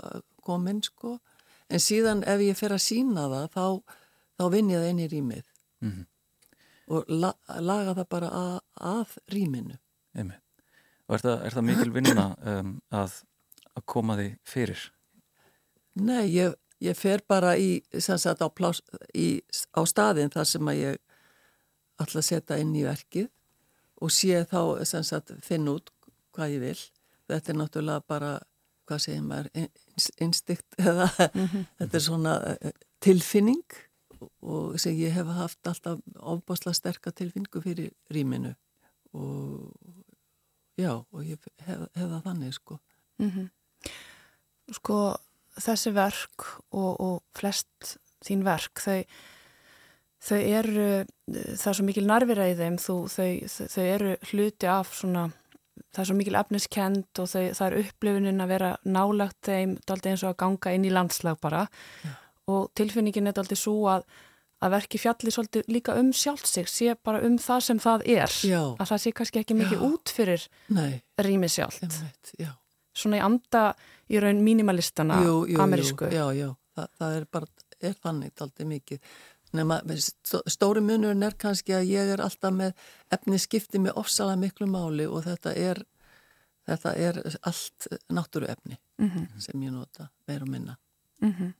komin, 0.45 0.83
sko, 0.85 1.19
en 1.71 1.83
síðan 1.83 2.23
ef 2.29 2.43
ég 2.45 2.59
fer 2.59 2.75
að 2.75 2.85
sína 2.85 3.27
það 3.31 3.47
þá, 3.55 3.97
þá 4.41 4.45
vinn 4.55 4.73
ég 4.73 4.83
það 4.83 4.93
inn 4.93 5.03
í 5.05 5.09
rýmið 5.13 5.45
mm 5.81 5.91
-hmm. 5.91 6.07
og 6.97 7.13
la, 7.23 7.33
laga 7.61 7.95
það 7.99 8.09
bara 8.17 8.31
að, 8.43 8.59
að 8.93 9.17
rýminu 9.35 9.79
Emi. 10.15 10.35
Og 11.11 11.17
er 11.19 11.25
það, 11.25 11.45
er 11.45 11.57
það 11.57 11.67
mikil 11.67 11.93
vinna 11.95 12.27
um, 12.55 12.73
að, 12.95 13.19
að 13.75 13.87
koma 13.91 14.17
því 14.21 14.29
fyrir? 14.47 14.85
Nei, 15.99 16.31
ég, 16.31 16.55
ég 16.79 16.99
fer 16.99 17.25
bara 17.27 17.57
í, 17.59 17.81
sagt, 17.99 18.45
á, 18.45 18.49
plás, 18.55 18.79
í, 19.11 19.43
á 19.75 19.83
staðin 19.91 20.31
þar 20.31 20.47
sem 20.47 20.71
að 20.71 20.83
ég 20.85 21.01
ætla 22.01 22.23
að 22.23 22.29
setja 22.31 22.61
inn 22.63 22.73
í 22.79 22.87
verkið 22.87 23.27
og 24.01 24.15
sé 24.15 24.39
þá 24.49 24.87
sagt, 24.87 25.35
finn 25.45 25.69
út 25.69 25.91
hvað 26.33 26.55
ég 26.55 26.65
vil 26.69 26.79
þetta 27.31 27.53
er 27.53 27.59
náttúrulega 27.59 28.07
bara 28.09 28.31
hvað 28.89 29.05
segir 29.05 29.27
maður, 29.27 29.51
instinkt 30.23 30.79
eða 30.79 31.11
mm 31.11 31.47
-hmm. 31.47 31.67
þetta 31.79 31.97
er 31.97 32.05
svona 32.07 32.35
eh, 32.55 32.73
tilfinning 33.01 33.79
og 34.41 34.79
sem 34.81 34.95
ég 34.95 35.15
hef 35.15 35.27
haft 35.27 35.67
alltaf 35.67 36.01
ofbásla 36.17 36.73
sterka 36.73 37.11
tilfinningu 37.11 37.61
fyrir 37.61 37.93
rýminu 38.11 38.55
og 39.13 39.73
já, 40.81 40.93
og 40.99 41.25
ég 41.25 41.51
hef, 41.67 41.83
hef 41.97 42.07
það 42.07 42.23
þannig 42.29 42.55
sko. 42.57 42.81
Mm 43.23 43.49
Sko 44.71 44.97
þessi 45.59 45.91
verk 45.91 46.47
og, 46.71 46.93
og 47.03 47.17
flest 47.35 47.97
þín 48.23 48.45
verk, 48.47 48.79
þau, 48.79 49.03
þau 50.23 50.39
eru, 50.39 50.87
það 51.27 51.67
er 51.73 51.79
svo 51.79 51.87
mikil 51.89 52.07
narfira 52.07 52.49
í 52.53 52.57
þeim, 52.59 52.79
þú, 52.79 52.97
þau, 53.11 53.29
þau 53.75 53.85
eru 53.85 54.15
hluti 54.31 54.71
af 54.71 54.93
svona, 54.95 55.27
það 55.91 56.03
er 56.05 56.11
svo 56.11 56.19
mikil 56.21 56.39
efniskend 56.39 57.23
og 57.23 57.31
þau, 57.33 57.45
það 57.59 57.67
er 57.67 57.79
upplifunin 57.83 58.45
að 58.45 58.53
vera 58.55 58.73
nálagt 58.85 59.41
þeim, 59.49 59.77
daldi 59.89 60.13
eins 60.13 60.25
og 60.25 60.35
að 60.35 60.41
ganga 60.45 60.75
inn 60.77 60.87
í 60.87 60.95
landslag 60.95 61.41
bara 61.43 61.67
Já. 62.05 62.15
og 62.55 62.71
tilfinningin 62.79 63.31
er 63.31 63.39
daldi 63.41 63.59
svo 63.59 63.81
að 63.91 64.07
að 64.61 64.71
verki 64.77 64.99
fjalli 65.01 65.31
svolítið 65.33 65.69
líka 65.73 65.95
um 66.01 66.13
sjálfsig 66.13 66.69
sé 66.69 66.95
bara 67.05 67.23
um 67.27 67.39
það 67.39 67.61
sem 67.69 67.79
það 67.81 68.03
er 68.07 68.35
Já. 68.45 68.61
að 68.77 68.87
það 68.91 68.99
sé 69.05 69.13
kannski 69.13 69.41
ekki 69.41 69.55
mikið 69.57 69.79
Já. 69.81 69.87
út 69.89 70.13
fyrir 70.17 70.47
Nei, 70.69 71.03
rými 71.19 71.49
sjálft 71.49 71.99
já. 72.39 72.51
svona 72.95 73.17
í 73.17 73.25
anda 73.25 73.75
í 74.11 74.21
raun 74.21 74.43
mínimalistana 74.45 75.23
jú, 75.25 75.47
jú, 75.49 75.61
amerísku 75.63 76.05
Jú, 76.11 76.13
já, 76.13 76.27
já, 76.45 76.51
Þa, 76.77 76.87
það 77.01 77.17
er 77.17 77.25
bara, 77.33 77.47
er 77.83 77.95
þannig 78.05 78.41
aldrei 78.41 78.67
mikið. 78.71 79.01
Stó- 79.99 80.43
stóri 80.47 80.81
munurinn 80.81 81.25
er 81.27 81.35
kannski 81.35 81.75
að 81.75 81.89
ég 81.91 82.13
er 82.15 82.21
alltaf 82.23 82.53
með 82.55 82.73
efni 83.11 83.39
skipti 83.43 83.81
með 83.83 83.97
ofsalega 83.99 84.39
miklu 84.39 84.69
máli 84.71 85.09
og 85.11 85.25
þetta 85.25 85.55
er, 85.59 85.81
þetta 86.71 86.93
er 86.95 87.19
allt 87.43 87.89
náttúruefni 88.15 88.79
mm 89.03 89.27
sem 89.43 89.63
ég 89.67 89.73
nota, 89.75 90.07
meir 90.29 90.43
og 90.43 90.49
minna. 90.49 90.77
-hmm. 91.21 91.53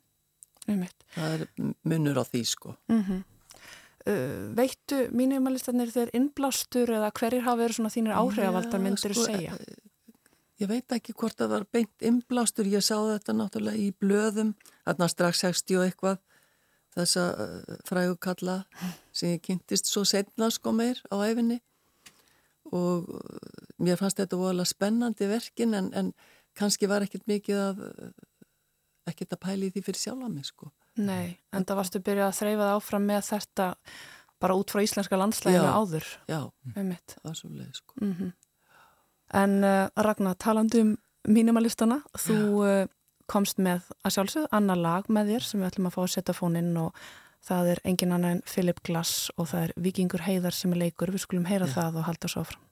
Um 0.69 0.81
Það 1.15 1.33
er 1.35 1.45
munur 1.83 2.21
á 2.21 2.23
því, 2.23 2.41
sko. 2.47 2.75
uh, 2.89 3.21
Veittu 4.57 4.99
mínimalistarnir 5.15 5.91
þeir 5.93 6.11
innblástur 6.17 6.89
eða 6.97 7.11
hverjir 7.17 7.45
hafa 7.45 7.61
verið 7.63 7.79
svona 7.79 7.93
þínir 7.93 8.17
áhrifavaldar 8.17 8.79
Já, 8.79 8.83
myndir 8.85 9.15
sko, 9.15 9.25
segja? 9.29 9.55
eh, 9.57 9.87
Ég 10.61 10.69
veit 10.69 10.93
ekki 10.93 11.15
hvort 11.17 11.39
það 11.39 11.49
var 11.55 11.63
beint 11.73 12.03
innblástur, 12.05 12.67
ég 12.69 12.83
sá 12.85 12.93
þetta 12.93 13.33
náttúrulega 13.33 13.81
í 13.81 13.87
blöðum, 13.97 14.51
þarna 14.85 15.07
strax 15.09 15.39
60 15.41 15.79
og 15.79 15.85
eitthvað, 15.87 16.19
þessa 16.93 17.23
uh, 17.33 17.77
frægukalla 17.87 18.57
sem 19.15 19.31
ég 19.33 19.41
kynntist 19.47 19.87
svo 19.89 20.03
setna 20.05 20.51
sko 20.51 20.73
meir 20.75 20.99
á 21.09 21.17
æfinni 21.23 21.61
og 22.71 23.07
uh, 23.09 23.71
mér 23.81 23.97
fannst 23.99 24.19
þetta 24.19 24.37
voðalega 24.37 24.69
spennandi 24.69 25.29
verkin 25.31 25.73
en, 25.73 25.87
en 25.97 26.11
kannski 26.53 26.89
var 26.91 27.05
ekkert 27.07 27.25
mikið 27.31 27.57
uh, 27.87 28.11
ekkert 29.09 29.35
að 29.35 29.43
pæli 29.45 29.71
því 29.73 29.83
fyrir 29.87 30.01
sjálfa 30.01 30.29
mig 30.31 30.47
sko. 30.49 30.71
Nei, 31.01 31.37
en 31.55 31.65
það 31.65 31.79
varstu 31.79 32.01
byrjað 32.03 32.27
að 32.27 32.39
þreyfa 32.41 32.65
það 32.65 32.77
áfram 32.77 33.05
með 33.07 33.21
þetta 33.29 33.67
bara 34.41 34.57
út 34.57 34.73
frá 34.73 34.81
íslenska 34.83 35.19
landslæginu 35.19 35.67
Já. 35.67 35.75
áður 35.77 36.07
Já, 36.27 36.39
um 36.75 36.95
það 37.13 37.27
var 37.29 37.37
svo 37.39 37.49
leið 37.49 37.75
sko. 37.81 37.99
Mm 38.01 38.31
En 39.31 39.63
uh, 39.63 39.87
Ragnar, 39.95 40.35
talandi 40.35 40.81
um 40.83 40.89
mínimalistana, 41.23 42.01
þú 42.19 42.37
uh, 42.67 42.87
komst 43.31 43.61
með 43.63 43.85
að 44.03 44.17
sjálfsögðu 44.17 44.49
annar 44.51 44.81
lag 44.81 45.07
með 45.07 45.31
þér 45.31 45.45
sem 45.47 45.61
við 45.61 45.69
ætlum 45.69 45.87
að 45.87 45.93
fá 45.95 46.01
að 46.01 46.09
setja 46.15 46.35
fóninn 46.35 46.73
og 46.81 46.97
það 47.47 47.69
er 47.71 47.81
engin 47.87 48.11
annar 48.11 48.35
en 48.35 48.41
Philip 48.43 48.81
Glass 48.83 49.31
og 49.37 49.47
það 49.53 49.63
er 49.63 49.73
Vikingur 49.85 50.25
Heiðar 50.25 50.57
sem 50.57 50.73
er 50.75 50.81
leikur, 50.83 51.13
við 51.15 51.23
skulum 51.23 51.47
heyra 51.47 51.69
Já. 51.69 51.77
það 51.77 52.01
og 52.01 52.07
halda 52.09 52.27
svo 52.33 52.43
áfram. 52.43 52.65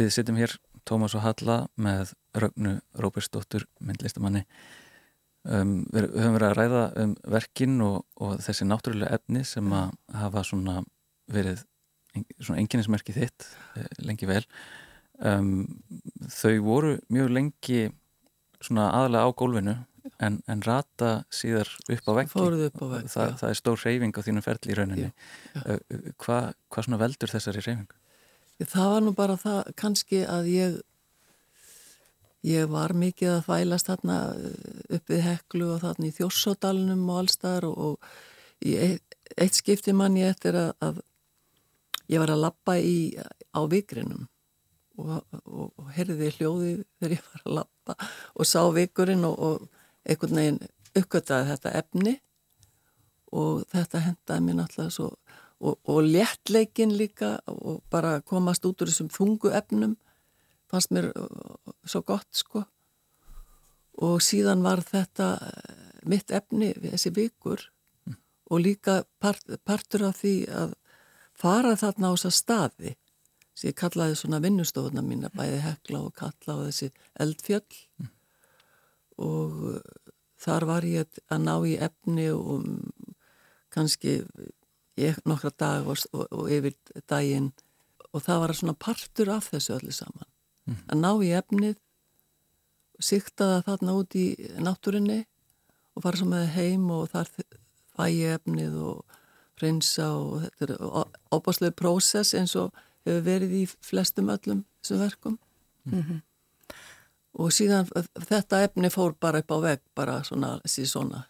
Við 0.00 0.12
sittum 0.14 0.38
hér, 0.40 0.56
Tómas 0.88 1.14
og 1.14 1.24
Halla 1.24 1.56
með 1.80 2.14
Rögnu 2.40 2.78
Róbersdóttur 2.96 3.66
myndlistamanni 3.84 4.46
um, 5.44 5.82
við 5.92 6.08
höfum 6.14 6.36
verið 6.38 6.48
að 6.48 6.56
ræða 6.58 6.84
um 7.02 7.16
verkin 7.36 7.76
og, 7.84 7.98
og 8.16 8.38
þessi 8.44 8.68
náttúrulega 8.68 9.18
efni 9.18 9.44
sem 9.48 9.68
að 9.76 9.92
hafa 10.16 10.44
svona 10.46 10.80
verið 11.30 11.66
svona 12.40 12.58
enginnismerki 12.62 13.14
þitt 13.14 13.46
eh, 13.78 13.86
lengi 14.02 14.26
vel 14.26 14.42
um, 15.22 15.68
þau 16.32 16.56
voru 16.64 16.96
mjög 17.12 17.30
lengi 17.36 17.84
svona 18.60 18.88
aðalega 18.96 19.30
á 19.30 19.38
gólfinu 19.38 19.76
en, 20.24 20.40
en 20.50 20.64
rata 20.64 21.12
síðar 21.32 21.70
upp 21.92 22.08
á 22.08 22.12
veggi 22.18 22.30
upp 22.66 22.82
á 22.82 22.86
vegg, 22.96 23.08
það, 23.12 23.30
já. 23.30 23.36
það 23.42 23.52
er 23.52 23.60
stór 23.60 23.84
reyfing 23.84 24.16
á 24.16 24.20
þínum 24.26 24.44
ferli 24.44 24.72
í 24.72 24.76
rauninni. 24.78 25.10
Uh, 25.54 25.76
uh, 25.76 26.10
hvað 26.20 26.52
hva 26.72 26.84
svona 26.86 27.00
veldur 27.00 27.32
þessari 27.32 27.64
reyfingu? 27.64 27.99
Það 28.60 28.90
var 28.92 29.04
nú 29.04 29.12
bara 29.16 29.36
það 29.40 29.60
kannski 29.80 30.24
að 30.28 30.48
ég 30.52 30.80
ég 32.46 32.68
var 32.72 32.94
mikið 32.96 33.34
að 33.34 33.44
þvælast 33.46 33.90
þarna 33.90 34.18
eh, 34.32 34.82
upp 34.96 35.12
við 35.12 35.22
heklu 35.26 35.70
og 35.74 35.82
þarna 35.84 36.08
í 36.08 36.14
þjórsódalunum 36.16 37.06
og 37.12 37.22
allstaðar 37.22 37.68
og, 37.68 37.78
og 37.90 38.64
eitt, 38.64 39.16
eitt 39.36 39.58
skipti 39.58 39.94
mann 39.96 40.18
ég 40.20 40.32
eftir 40.32 40.56
að, 40.56 40.72
að 40.80 41.02
ég 42.10 42.22
var 42.22 42.32
að 42.34 42.44
lappa 42.46 42.76
í, 42.80 43.12
á 43.52 43.60
vikrinum 43.68 44.26
og, 45.00 45.20
og, 45.44 45.68
og 45.76 45.92
herði 45.96 46.32
hljóðið 46.38 46.82
þegar 46.98 47.16
ég 47.16 47.28
var 47.28 47.44
að 47.44 47.54
lappa 47.60 48.10
og 48.34 48.48
sá 48.48 48.60
vikurinn 48.74 49.28
og, 49.28 49.68
einhvern 50.08 50.40
veginn 50.40 50.60
uppgötaði 50.96 51.52
þetta 51.52 51.76
efni 51.78 52.16
og 53.36 53.66
þetta 53.70 54.04
hendaði 54.06 54.46
mér 54.46 54.58
náttúrulega 54.58 54.94
svo 54.94 55.10
og, 55.60 55.78
og 55.84 56.02
léttleikin 56.04 56.96
líka 56.96 57.38
og 57.46 57.82
bara 57.90 58.20
komast 58.20 58.64
út 58.64 58.80
úr 58.80 58.90
þessum 58.90 59.10
þungu 59.12 59.52
efnum 59.52 59.96
fannst 60.70 60.92
mér 60.94 61.10
svo 61.84 62.02
gott 62.06 62.28
sko. 62.36 62.64
Og 64.00 64.22
síðan 64.24 64.62
var 64.64 64.80
þetta 64.86 65.34
eh, 65.44 66.00
mitt 66.08 66.30
efni 66.32 66.72
þessi 66.80 67.12
vikur 67.12 67.66
og 68.50 68.62
líka 68.64 69.02
part, 69.20 69.44
partur 69.64 70.08
af 70.08 70.22
því 70.22 70.34
að 70.48 70.74
fara 71.36 71.76
þarna 71.78 72.12
á 72.12 72.14
þessa 72.14 72.32
staði 72.34 72.94
sem 73.54 73.70
ég 73.70 73.76
kallaði 73.76 74.16
svona 74.16 74.40
vinnustofuna 74.40 75.02
mína 75.04 75.30
bæði 75.34 75.60
hekla 75.64 76.04
og 76.06 76.14
kalla 76.16 76.56
og 76.56 76.70
þessi 76.70 76.88
eldfjöll. 77.20 77.82
Og 79.20 79.58
uh, 79.74 79.80
þar 80.40 80.66
var 80.70 80.86
ég 80.88 81.20
að 81.28 81.44
ná 81.44 81.54
í 81.68 81.74
efni 81.76 82.30
og 82.32 82.54
um, 82.54 82.78
kannski 83.74 84.22
ég 85.00 85.20
nokkra 85.28 85.52
dag 85.58 85.88
og, 85.88 86.00
og, 86.12 86.26
og 86.30 86.50
yfir 86.52 86.76
daginn 87.10 87.50
og 88.10 88.24
það 88.24 88.42
var 88.42 88.56
svona 88.58 88.76
partur 88.78 89.30
af 89.32 89.50
þessu 89.52 89.76
öllu 89.78 89.94
saman. 89.94 90.28
Að 90.90 91.00
ná 91.00 91.10
í 91.24 91.30
efnið 91.34 91.78
sikta 93.00 93.46
það 93.48 93.66
þarna 93.68 93.96
út 94.00 94.16
í 94.18 94.26
náttúrinni 94.60 95.20
og 95.96 96.04
fara 96.04 96.20
svo 96.20 96.28
með 96.30 96.50
heim 96.54 96.90
og 96.94 97.08
þar 97.12 97.30
fæ 97.96 98.04
ég 98.12 98.36
efnið 98.38 98.76
og 98.90 99.18
reynsa 99.60 100.10
og 100.16 100.46
þetta 100.46 100.66
er 100.66 101.06
óbáslega 101.34 101.76
prósess 101.76 102.34
eins 102.38 102.56
og 102.58 102.74
hefur 103.06 103.24
verið 103.26 103.56
í 103.60 103.62
flestum 103.68 104.32
öllum 104.32 104.64
þessum 104.80 105.02
verkum. 105.04 105.38
Og 107.40 107.52
síðan 107.54 107.88
þetta 108.26 108.64
efni 108.66 108.90
fór 108.90 109.14
bara 109.20 109.40
upp 109.40 109.52
á 109.54 109.58
vegg 109.62 109.82
bara 109.94 110.20
svona, 110.26 110.58
sí, 110.66 110.86
svona 110.86 111.24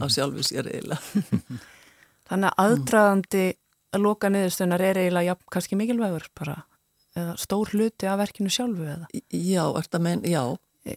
á 0.00 0.06
sjálfu 0.08 0.44
sér 0.44 0.68
eiginlega 0.70 1.00
Þannig 2.30 2.50
að 2.54 2.64
aðdraðandi 2.64 3.44
að 3.90 4.04
loka 4.06 4.30
niðurstöðunar 4.30 4.86
er 4.86 5.00
eiginlega 5.02 5.32
jafn, 5.32 5.46
kannski 5.50 5.78
mikilvægur 5.78 6.26
bara, 6.38 6.56
eða 7.18 7.36
stór 7.42 7.72
hluti 7.74 8.06
af 8.06 8.20
verkinu 8.22 8.52
sjálfu 8.54 8.86
eða. 8.86 9.08
Já, 9.34 9.64
að 9.66 10.02
menn, 10.06 10.26
já 10.30 10.44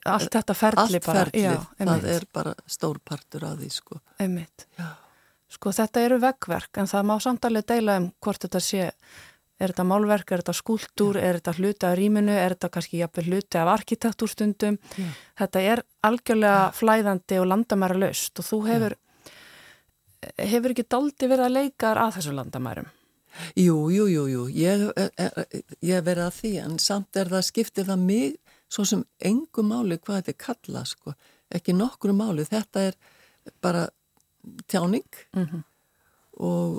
Allt 0.08 0.32
þetta 0.32 0.56
ferli 0.56 0.80
allt 0.80 1.06
bara. 1.06 1.24
ferlið, 1.26 1.44
já, 1.44 1.56
það 1.76 2.06
er 2.14 2.26
bara 2.34 2.54
stór 2.72 3.00
partur 3.04 3.44
af 3.50 3.58
því 3.60 3.70
sko 3.74 3.98
Einmitt. 4.22 4.66
Já. 4.80 4.94
Sko 5.52 5.74
þetta 5.76 6.04
eru 6.08 6.20
veggverk 6.24 6.80
en 6.82 6.88
það 6.90 7.10
má 7.10 7.14
samt 7.22 7.46
alveg 7.46 7.68
deila 7.68 7.98
um 8.00 8.08
hvort 8.24 8.46
þetta 8.46 8.62
sé, 8.64 8.86
er 9.60 9.74
þetta 9.74 9.86
málverk, 9.86 10.32
er 10.32 10.42
þetta 10.42 10.56
skúltúr, 10.58 11.20
er 11.20 11.38
þetta 11.38 11.56
hluti 11.60 11.88
af 11.90 11.98
rýminu, 12.00 12.32
er 12.32 12.56
þetta 12.56 12.72
kannski 12.74 13.02
jafnvel 13.04 13.28
hluti 13.28 13.60
af 13.60 13.74
arkitektúrstundum. 13.76 14.80
Já. 14.98 15.12
Þetta 15.44 15.66
er 15.74 15.84
algjörlega 16.08 16.64
flæðandi 16.80 17.42
og 17.44 17.50
landamæra 17.52 18.00
laust 18.00 18.40
og 18.40 18.48
þú 18.48 18.62
hefur, 18.72 18.98
hefur 20.38 20.74
ekki 20.74 20.86
daldi 20.90 21.30
verið 21.32 21.46
að 21.48 21.56
leika 21.58 21.94
að 21.96 22.14
þessu 22.18 22.36
landamærum. 22.38 22.88
Jú, 23.58 23.78
jú, 23.90 24.06
jú, 24.12 24.24
jú, 24.30 24.42
ég, 24.54 24.84
hef 25.18 26.04
verið 26.06 26.24
að 26.28 26.36
því 26.38 26.52
en 26.62 26.76
samt 26.80 27.18
er 27.18 27.32
það 27.32 27.48
skiptið 27.48 27.88
það 27.90 28.04
mig 28.06 28.36
svo 28.70 28.86
sem 28.86 29.02
engu 29.26 29.64
máli 29.66 29.98
hvað 29.98 30.20
þetta 30.20 30.34
er 30.34 30.42
kallað 30.46 30.86
sko, 30.92 31.14
ekki 31.54 31.74
nokkru 31.78 32.14
máli, 32.18 32.46
þetta 32.46 32.88
er 32.92 32.98
bara 33.62 33.88
tjáning 34.70 35.06
Mhm. 35.34 35.64
og, 36.38 36.78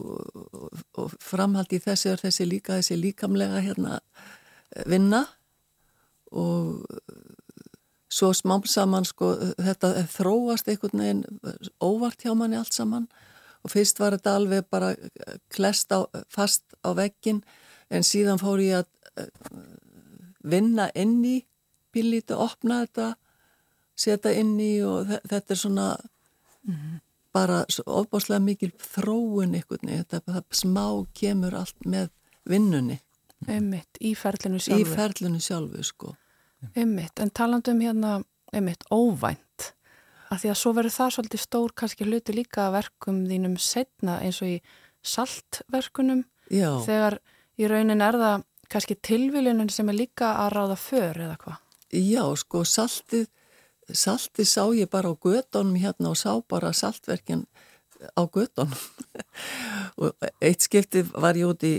og, 0.55 0.81
og 0.99 1.13
framhald 1.23 1.73
í 1.73 1.79
þessi 1.83 2.11
er 2.13 2.23
þessi 2.23 2.47
líka, 2.47 2.79
þessi 2.79 2.99
líkamlega 3.03 3.61
hérna 3.63 4.01
vinna 4.87 5.25
og 6.35 6.87
svo 8.15 8.31
smám 8.35 8.63
saman 8.67 9.05
sko 9.07 9.33
þetta 9.59 9.93
þróast 10.11 10.69
einhvern 10.71 11.03
veginn 11.03 11.25
óvart 11.83 12.23
hjá 12.23 12.35
manni 12.39 12.59
allt 12.59 12.75
saman 12.75 13.09
og 13.65 13.71
fyrst 13.73 13.99
var 14.01 14.17
þetta 14.19 14.35
alveg 14.39 14.67
bara 14.71 14.93
klest 15.55 15.93
á, 15.97 16.05
fast 16.29 16.65
á 16.85 16.93
veggin 16.97 17.43
en 17.91 18.03
síðan 18.07 18.39
fór 18.41 18.61
ég 18.61 18.83
að 18.83 18.89
eh, 19.17 19.29
vinna 20.45 20.91
inn 20.95 21.19
í 21.25 21.39
bílíti, 21.95 22.35
opna 22.37 22.83
þetta 22.85 23.15
setja 23.97 24.33
inn 24.35 24.57
í 24.61 24.73
og 24.85 25.07
þe- 25.09 25.21
þetta 25.31 25.55
er 25.55 25.61
svona 25.61 25.89
bara 27.35 27.65
svo 27.73 27.85
ofbáslega 28.01 28.41
mikil 28.43 28.71
þróun 28.79 29.55
veginn, 29.57 30.05
þetta 30.05 30.21
það 30.27 30.45
smá 30.55 30.85
kemur 31.19 31.55
allt 31.59 31.87
með 31.87 32.09
vinnunni. 32.49 33.01
Einmitt, 33.49 33.99
í 34.01 34.15
ferlinu 34.17 34.57
í 34.61 34.63
sjálfu. 34.65 34.95
ferlinu 34.95 35.41
sjálfu 35.43 35.83
sko. 35.85 36.15
Einmitt, 36.77 37.19
en 37.21 37.31
talandum 37.31 37.81
hérna, 37.85 38.23
einmitt, 38.55 38.85
óvænt, 38.95 39.43
að 40.33 40.41
því 40.43 40.51
að 40.53 40.59
svo 40.61 40.73
verður 40.77 40.97
það 40.97 41.13
svolítið 41.17 41.43
stór 41.45 41.75
kannski 41.77 42.09
hluti 42.09 42.35
líka 42.37 42.69
af 42.69 42.75
verkum 42.79 43.23
þínum 43.29 43.59
setna 43.61 44.19
eins 44.25 44.41
og 44.43 44.55
í 44.55 44.57
saltverkunum, 45.05 46.25
Já, 46.53 46.71
þegar 46.85 47.19
í 47.61 47.69
raunin 47.71 48.05
er 48.05 48.19
það 48.21 48.45
kannski 48.73 48.97
tilviljunin 49.05 49.71
sem 49.73 49.89
er 49.93 49.99
líka 49.99 50.33
að 50.41 50.55
ráða 50.57 50.77
för 50.81 51.21
eða 51.27 51.37
hvað. 51.43 51.61
já 51.95 52.25
sko 52.41 52.65
saltið 52.67 53.29
saltið 53.93 54.49
sá 54.49 54.63
ég 54.75 54.89
bara 54.91 55.13
á 55.13 55.15
gödunum 55.15 55.77
hérna 55.79 56.11
og 56.11 56.19
sá 56.19 56.33
bara 56.49 56.73
saltverkin 56.73 57.45
á 58.17 58.23
gödunum 58.25 58.81
og 60.01 60.27
eitt 60.41 60.65
skiptið 60.65 61.13
var 61.13 61.37
ég 61.39 61.53
út 61.53 61.63
í 61.63 61.75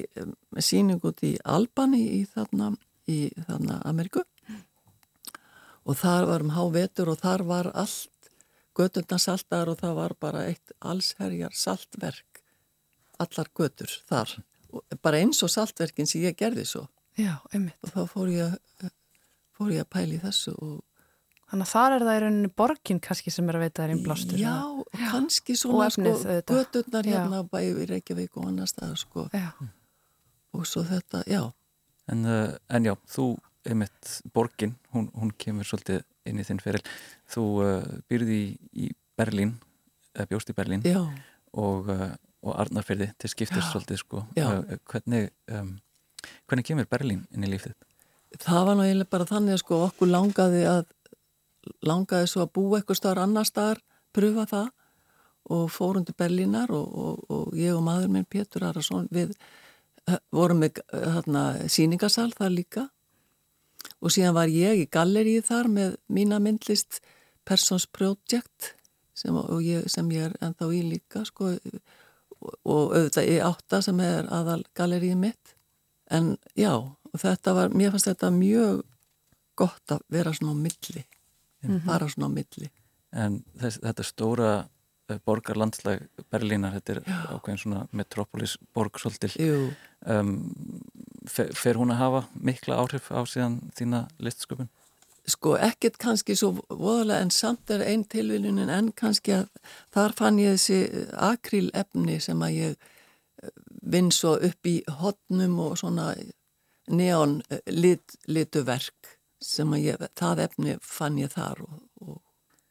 með 0.53 0.63
síning 0.69 1.01
út 1.03 1.23
í 1.25 1.35
Albani 1.43 2.03
í 2.21 2.23
þarna, 2.29 2.75
í 3.09 3.29
þarna 3.47 3.81
Ameriku 3.89 4.23
og 5.85 5.97
þar 5.99 6.29
var 6.29 6.45
um 6.45 6.53
hávetur 6.55 7.11
og 7.11 7.19
þar 7.21 7.43
var 7.49 7.71
allt 7.73 8.09
gödurna 8.75 9.19
saltar 9.21 9.71
og 9.71 9.79
það 9.81 9.95
var 9.99 10.15
bara 10.19 10.45
eitt 10.49 10.73
allsherjar 10.79 11.55
saltverk 11.55 12.41
allar 13.21 13.51
götur 13.55 13.91
þar. 14.09 14.37
Bara 15.01 15.21
eins 15.23 15.39
og 15.45 15.51
saltverkin 15.53 16.09
sem 16.09 16.25
ég 16.25 16.35
gerði 16.39 16.65
svo. 16.67 16.87
Já, 17.15 17.37
einmitt. 17.53 17.77
og 17.85 17.93
þá 17.93 18.11
fór 18.11 18.31
ég, 18.33 18.89
fór 19.55 19.71
ég 19.71 19.85
að 19.85 19.93
pæli 19.95 20.19
þessu 20.23 20.57
og 20.57 20.83
Þannig 21.45 21.67
að 21.67 21.71
þar 21.75 21.93
er 21.93 22.03
það 22.03 22.15
í 22.15 22.21
rauninni 22.23 22.49
borgin 22.57 22.99
kannski 23.05 23.31
sem 23.31 23.49
er 23.51 23.55
að 23.59 23.61
veita 23.67 23.83
þær 23.83 23.91
innblástur. 23.93 24.39
Já, 24.41 24.53
og 24.65 24.95
kannski 24.97 25.53
svona 25.55 25.91
sko, 25.93 26.13
göturnar 26.49 27.05
Já. 27.05 27.11
hérna 27.13 27.43
bæði 27.51 27.83
í 27.83 27.85
Reykjavík 27.91 28.39
og 28.41 28.47
annar 28.49 28.71
staðar 28.71 28.97
sko. 28.97 29.27
Já, 29.29 29.51
og 30.57 30.65
svo 30.65 30.81
þetta, 30.89 31.21
já, 31.29 31.43
En, 32.11 32.25
uh, 32.25 32.53
en 32.69 32.85
já, 32.85 32.93
þú, 33.09 33.31
einmitt, 33.65 34.09
borgin, 34.33 34.75
hún, 34.93 35.07
hún 35.17 35.31
kemur 35.41 35.65
svolítið 35.65 36.03
inn 36.25 36.41
í 36.41 36.45
þinn 36.47 36.61
feril. 36.63 36.83
Þú 37.31 37.45
uh, 37.63 37.87
býrði 38.11 38.41
í, 38.41 38.85
í 38.87 38.91
Berlín, 39.17 39.55
eða 40.15 40.29
bjóst 40.33 40.51
í 40.51 40.57
Berlín 40.57 40.85
já, 40.85 41.01
og, 41.55 41.89
uh, 41.91 42.11
og 42.45 42.59
Arnarferði 42.65 43.11
til 43.21 43.31
skiptist 43.31 43.71
svolítið, 43.71 44.01
sko. 44.03 44.23
Uh, 44.37 44.77
hvernig, 44.91 45.29
um, 45.53 45.75
hvernig 46.49 46.67
kemur 46.67 46.89
Berlín 46.91 47.25
inn 47.31 47.47
í 47.47 47.51
lífið? 47.55 47.75
það 48.41 48.67
var 48.67 48.81
eiginlega 48.83 49.11
bara 49.11 49.27
þannig 49.29 49.55
að 49.55 49.61
sko 49.61 49.81
okkur 49.87 50.11
langaði 50.11 50.63
að 50.69 50.87
langaði 51.85 52.29
svo 52.29 52.45
að 52.45 52.51
búa 52.57 52.79
eitthvað 52.79 52.99
staðar 52.99 53.21
annar 53.23 53.47
staðar, 53.47 53.79
pröfa 54.13 54.45
það 54.49 54.67
og 55.55 55.69
fórum 55.73 56.05
til 56.05 56.15
Berlínar 56.17 56.73
og, 56.73 56.89
og, 56.89 57.23
og 57.29 57.55
ég 57.57 57.75
og 57.75 57.83
maður 57.85 58.11
minn 58.13 58.27
Pétur 58.29 58.65
Arason 58.65 59.07
við 59.13 59.33
eh, 60.09 60.19
vorum 60.33 60.63
með 60.63 60.81
eh, 60.85 61.07
þarna 61.17 61.45
síningasal 61.69 62.31
þar 62.33 62.53
líka 62.53 62.85
og 64.03 64.13
síðan 64.13 64.35
var 64.37 64.51
ég 64.51 64.83
í 64.83 64.87
galleríð 64.91 65.47
þar 65.49 65.69
með 65.71 65.99
mína 66.11 66.39
myndlist 66.43 67.01
Persons 67.45 67.85
Project 67.87 68.73
sem, 69.15 69.35
ég, 69.63 69.85
sem 69.91 70.09
ég 70.13 70.29
er 70.29 70.35
ennþá 70.43 70.69
í 70.75 70.81
líka 70.89 71.23
sko. 71.27 71.53
Og, 71.55 72.55
og 72.67 72.95
auðvitað 72.95 73.31
í 73.31 73.37
átta 73.41 73.81
sem 73.85 74.01
er 74.03 74.27
aðal 74.33 74.61
galleríð 74.77 75.17
mitt. 75.21 75.55
En 76.11 76.35
já, 76.57 76.73
var, 77.15 77.73
mér 77.73 77.93
fannst 77.93 78.11
þetta 78.11 78.31
mjög 78.35 78.83
gott 79.57 79.93
að 79.95 80.03
vera 80.11 80.33
svona 80.35 80.53
á 80.53 80.63
milli. 80.65 81.05
Bara 81.85 82.09
svona 82.11 82.29
á 82.29 82.35
milli. 82.35 82.69
En 83.15 83.39
þess, 83.61 83.79
þetta 83.81 84.05
stóra 84.05 84.49
uh, 84.65 85.19
borgarlandslag 85.25 86.03
Berlínar, 86.29 86.75
þetta 86.75 86.97
er 86.97 87.01
ákveðin 87.31 87.61
svona 87.61 87.85
metropolis 87.95 88.57
borg 88.75 88.99
svolítil. 88.99 89.31
Um, 90.05 90.35
fer, 91.31 91.77
hún 91.79 91.93
að 91.93 92.01
hafa 92.01 92.23
mikla 92.35 92.79
áhrif 92.81 93.11
á 93.11 93.21
síðan 93.29 93.59
þína 93.77 94.05
listsköpun? 94.19 94.69
sko 95.25 95.55
ekkert 95.57 95.97
kannski 96.01 96.35
svo 96.37 96.51
voðalega 96.69 97.25
en 97.25 97.31
samt 97.33 97.71
er 97.73 97.83
einn 97.85 98.05
tilviljunin 98.09 98.69
en 98.69 98.91
kannski 98.97 99.33
að 99.39 99.47
þar 99.95 100.15
fann 100.19 100.39
ég 100.41 100.57
þessi 100.57 101.05
akríl 101.17 101.69
efni 101.73 102.19
sem 102.21 102.41
að 102.45 102.57
ég 102.59 102.75
eh, 102.75 103.53
vinn 103.81 104.11
svo 104.13 104.35
upp 104.37 104.69
í 104.69 104.77
hotnum 105.01 105.57
og 105.65 105.77
svona 105.81 106.11
neon 106.91 107.39
eh, 107.49 107.63
lit, 107.73 108.17
lituverk 108.27 109.15
sem 109.41 109.73
að 109.73 109.89
ég, 109.89 110.05
það 110.17 110.43
efni 110.45 110.77
fann 110.81 111.17
ég 111.21 111.33
þar 111.33 111.63
og, 111.65 111.79
og 112.01 112.21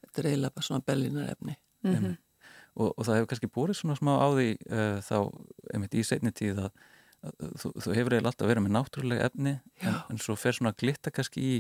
þetta 0.05 0.23
er 0.23 0.31
eiginlega 0.31 0.55
bara 0.55 0.69
svona 0.69 0.87
bellinar 0.87 1.35
efni. 1.35 1.59
Mhm. 1.87 2.15
Og, 2.75 2.91
og 2.99 3.05
það 3.07 3.21
hefur 3.21 3.29
kannski 3.31 3.53
búið 3.55 3.77
svona 3.79 3.95
smá 3.95 4.17
á 4.19 4.27
því 4.35 4.47
uh, 4.67 4.97
þá, 5.07 5.19
einmitt 5.71 5.93
í 5.95 6.03
seinni 6.03 6.33
tíð 6.35 6.65
að 6.65 6.73
þú, 7.61 7.71
þú 7.81 7.95
hefur 7.97 8.15
eiginlega 8.17 8.31
alltaf 8.33 8.51
verið 8.51 8.65
með 8.67 8.75
náttúrulega 8.77 9.29
efni 9.31 9.55
en, 9.81 9.97
en 10.13 10.19
svo 10.23 10.37
fer 10.37 10.57
svona 10.57 10.73
að 10.75 10.81
glitta 10.85 11.13
kannski 11.15 11.45
í 11.55 11.57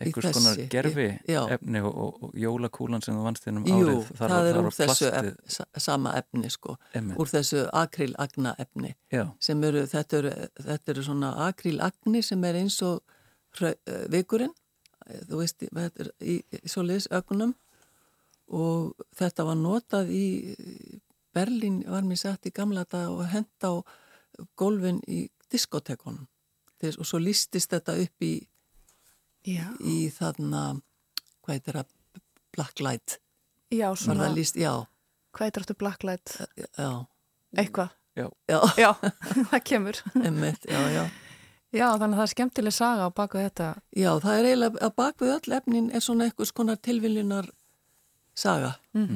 einhvers 0.00 0.28
þessi, 0.28 0.34
konar 0.38 0.58
gerfi 0.70 1.06
ég- 1.32 1.52
efni 1.56 1.80
og, 1.82 1.96
og, 2.04 2.18
og 2.28 2.34
jólakúlan 2.38 3.02
sem 3.02 3.16
þú 3.18 3.24
vannst 3.26 3.46
þinnum 3.48 3.64
Jú, 3.66 3.78
árið 3.88 4.10
það 4.20 4.50
er 4.50 4.58
úr 4.60 4.68
þessu 4.76 5.08
ef, 5.10 5.30
sa- 5.50 5.66
sama 5.82 6.12
efni 6.20 6.50
sko, 6.54 6.76
einmitt. 6.94 7.18
úr 7.18 7.30
þessu 7.32 7.64
akrílagna 7.80 8.52
efni 8.62 8.92
Já, 9.10 9.24
sem 9.42 9.64
eru, 9.66 9.82
þetta 9.90 10.20
eru, 10.20 10.34
þetta 10.68 10.94
eru 10.94 11.06
svona 11.08 11.32
akrílagni 11.48 12.22
sem 12.22 12.44
er 12.46 12.60
eins 12.60 12.76
og 12.86 13.00
eh, 13.66 13.74
vikurinn, 14.14 14.54
þú 15.26 15.40
veist, 15.42 15.66
þetta 15.66 16.04
er 16.06 16.12
í, 16.22 16.36
í 16.54 16.62
svoleiðis 16.70 17.08
ögnum 17.18 17.56
og 18.50 18.94
þetta 19.18 19.44
var 19.50 19.58
notað 19.58 20.14
í 20.14 20.24
Berlín 21.34 21.82
var 21.86 22.02
mér 22.06 22.18
sagt 22.18 22.46
í 22.46 22.54
gamla 22.54 22.82
dag 22.90 23.10
og 23.10 23.26
henda 23.30 23.70
á 23.70 23.82
gólfin 24.58 25.00
í 25.08 25.24
diskotekonum 25.52 26.26
Þess, 26.80 26.96
og 26.96 27.04
svo 27.08 27.18
lístist 27.20 27.74
þetta 27.74 27.92
upp 28.00 28.24
í, 28.24 28.34
Já, 29.44 29.66
í 29.84 30.08
þarna, 30.14 30.62
hvað 31.44 31.56
heitir 31.58 31.76
það, 31.76 31.90
blacklight, 32.56 33.16
já 33.72 33.86
svona, 34.00 34.30
líst, 34.32 34.56
já, 34.56 34.72
hvað 35.36 35.46
er 35.50 35.58
þetta 35.60 35.76
blacklight? 35.82 36.32
já, 36.56 36.90
Eitthvað, 37.60 37.92
já, 38.16 38.26
já, 38.80 38.88
það 39.52 39.62
kemur. 39.68 40.00
emmitt, 40.24 40.64
já, 40.64 40.80
já. 40.94 41.04
Já, 41.70 41.84
þannig 42.00 42.16
að 42.16 42.18
það 42.18 42.24
er 42.24 42.32
skemmtileg 42.32 42.74
saga 42.74 43.04
á 43.06 43.10
baku 43.14 43.38
þetta. 43.38 43.68
Já, 43.94 44.08
það 44.24 44.38
er 44.40 44.48
eiginlega 44.48 44.80
að 44.88 44.94
bakvið 44.98 45.34
öll 45.36 45.54
efnin 45.60 45.90
er 45.94 46.02
svona 46.02 46.26
eitthvað 46.26 46.48
skonar 46.50 46.80
tilviljunar 46.82 47.50
saga. 48.34 48.72
Mm 48.96 49.06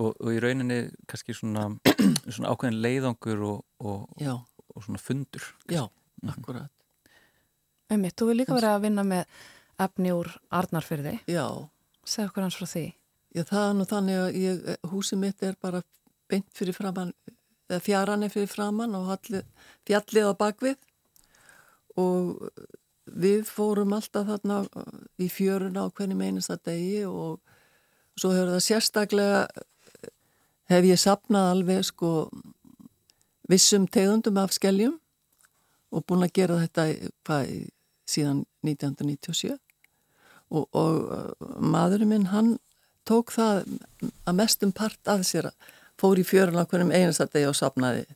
og, 0.00 0.14
og 0.16 0.32
í 0.34 0.40
rauninni 0.42 0.80
kannski 1.10 1.34
svona, 1.36 1.68
svona 2.34 2.52
ákveðin 2.54 2.80
leiðangur 2.84 3.42
og, 3.46 3.58
og, 3.84 4.06
og 4.74 4.84
svona 4.86 5.00
fundur. 5.02 5.44
já, 5.70 5.84
akkurat. 6.28 6.70
Einmitt, 7.90 8.14
þú 8.20 8.30
vil 8.30 8.38
líka 8.40 8.54
vera 8.54 8.76
að 8.76 8.84
vinna 8.86 9.02
með 9.06 9.24
efni 9.82 10.12
úr 10.14 10.28
Arnarfyrði. 10.54 11.16
Já, 11.30 11.46
Segð 12.06 12.30
okkur 12.30 12.44
hans 12.46 12.56
frá 12.58 12.66
því. 12.70 12.84
já, 13.36 13.42
það 13.46 13.64
er 13.68 13.74
nú 13.78 13.84
þannig 13.90 14.20
að 14.20 14.36
ég, 14.40 14.60
húsið 14.90 15.18
mitt 15.24 15.42
er 15.46 15.56
bara 15.62 15.82
beint 16.30 16.46
fyrir 16.54 16.74
framann, 16.76 17.10
eða 17.70 17.82
fjaran 17.84 18.22
er 18.26 18.32
fyrir 18.32 18.50
framann 18.50 18.94
og 18.98 19.08
halli, 19.10 19.42
fjallið 19.86 20.30
á 20.30 20.34
bakvið 20.38 20.76
og 21.98 22.50
við 23.10 23.42
fórum 23.50 23.92
alltaf 23.96 24.28
þarna 24.28 24.60
í 25.18 25.26
fjöruna 25.30 25.86
á 25.86 25.90
hvernig 25.90 26.18
meinast 26.18 26.52
að 26.54 26.62
degi 26.70 27.00
og 27.10 27.40
svo 28.20 28.30
hefur 28.34 28.52
það 28.54 28.64
sérstaklega 28.68 29.40
hef 30.70 30.86
ég 30.86 31.00
sapnað 31.00 31.50
alveg 31.54 31.84
sko 31.86 32.10
vissum 33.50 33.86
tegundum 33.90 34.38
af 34.38 34.54
skeljum 34.54 34.98
og 35.90 36.06
búin 36.06 36.22
að 36.26 36.34
gera 36.38 36.60
þetta 36.60 36.86
hvað, 37.26 37.50
síðan 38.06 38.44
1997 38.66 39.56
og, 40.50 40.66
og 40.70 40.98
uh, 41.10 41.54
maðurinn 41.58 42.12
minn 42.12 42.28
hann 42.30 42.56
tók 43.08 43.32
það 43.34 43.64
að 44.28 44.38
mestum 44.38 44.72
part 44.76 45.10
af 45.10 45.24
sér 45.26 45.50
að 45.50 45.70
fór 46.00 46.20
í 46.20 46.24
fjörun 46.24 46.60
á 46.62 46.64
hverjum 46.64 46.92
einasta 46.94 47.26
degi 47.28 47.48
og 47.50 47.56
sapnaði 47.58 48.06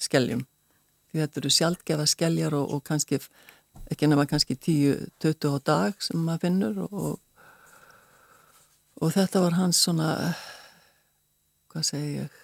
skeljum. 0.00 0.46
Því 1.10 1.20
þetta 1.24 1.40
eru 1.40 1.50
sjaldgefa 1.52 2.06
skeljar 2.08 2.54
og, 2.56 2.70
og 2.76 2.84
kannski 2.86 3.18
ekki 3.90 4.08
nema 4.08 4.26
kannski 4.30 4.56
10-20 4.56 5.50
á 5.50 5.58
dag 5.66 5.98
sem 6.02 6.22
maður 6.22 6.46
finnur 6.46 6.78
og, 6.86 7.18
og 9.02 9.12
þetta 9.16 9.42
var 9.44 9.58
hans 9.58 9.82
svona 9.84 10.14
hvað 11.70 11.84
segi 11.90 12.14
ég 12.20 12.38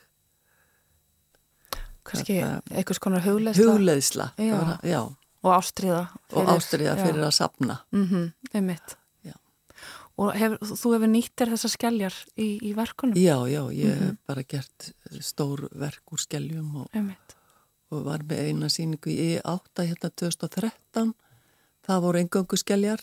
Kannski 2.06 2.36
einhvers 2.38 3.00
konar 3.02 3.24
hugleisla 3.24 3.72
hugleðsla 3.74 4.26
Já. 4.38 4.52
Var- 4.54 4.84
já, 4.86 5.00
og 5.42 5.52
ástriða. 5.56 6.04
og 6.32 6.46
ástriða 6.54 6.94
fyrir 7.00 7.24
að 7.26 7.32
sapna 7.34 7.78
Mm 7.92 8.06
-hmm, 8.06 8.32
einmitt. 8.54 8.96
Já. 9.24 9.32
Og 10.18 10.32
hef, 10.34 10.52
þú 10.60 10.92
hefur 10.94 11.08
nýtt 11.10 11.34
þér 11.36 11.50
þessar 11.52 11.70
skelljar 11.70 12.14
í, 12.38 12.58
í 12.62 12.74
verkunum? 12.74 13.14
já, 13.16 13.36
já, 13.48 13.62
ég 13.72 13.94
Mhm. 13.96 14.06
hef 14.06 14.16
bara 14.26 14.42
gert 14.42 14.92
stór 15.20 15.68
verk 15.74 16.02
úr 16.12 16.18
skeljum 16.18 16.76
og, 16.76 16.88
og 17.90 18.04
var 18.04 18.18
með 18.20 18.38
eina 18.38 18.66
síningu 18.68 19.10
í 19.10 19.40
E8 19.40 19.60
hérna 19.86 20.10
2013 20.14 21.14
það 21.88 22.00
voru 22.02 22.18
engöngu 22.18 22.56
skeljar 22.56 23.00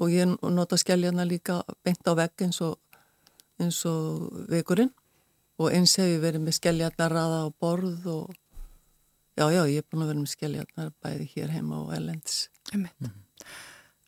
og 0.00 0.08
ég 0.10 0.38
nota 0.50 0.76
skeljarna 0.76 1.24
líka 1.26 1.62
beint 1.84 2.00
á 2.08 2.14
vegg 2.16 2.32
eins 2.40 2.60
og 2.62 2.78
eins 3.60 3.84
og 3.86 4.30
vikurinn 4.48 4.90
og 5.60 5.74
eins 5.76 5.96
hef 6.00 6.08
ég 6.08 6.22
verið 6.22 6.46
með 6.46 6.56
skeljarnar 6.56 7.12
raða 7.12 7.42
á 7.44 7.48
borð 7.52 8.06
og 8.08 8.30
já, 9.36 9.44
já, 9.52 9.62
ég 9.68 9.82
er 9.82 9.88
búin 9.88 10.04
að 10.04 10.12
vera 10.12 10.22
með 10.22 10.32
skeljarnar 10.34 10.92
bæði 11.04 11.28
hér 11.34 11.52
heima 11.56 11.82
og 11.84 11.92
elendis 11.96 12.46
Einmitt. 12.70 13.10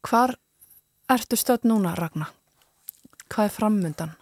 Hvar 0.07 0.37
ertu 1.11 1.39
stödd 1.39 1.67
núna, 1.69 1.95
Ragnar? 1.99 2.31
Hvað 3.33 3.49
er 3.49 3.55
framundan? 3.55 4.13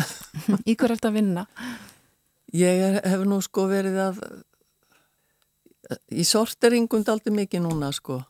í 0.70 0.76
hver 0.78 0.94
ert 0.94 1.06
að 1.06 1.18
vinna? 1.18 1.46
Ég 2.56 2.82
er, 2.86 3.00
hef 3.06 3.26
nú 3.28 3.38
sko 3.44 3.66
verið 3.70 3.98
að 4.08 4.22
í 6.10 6.24
sorteringum 6.26 7.04
daldi 7.06 7.32
mikið 7.34 7.64
núna 7.64 7.90
sko 7.94 8.20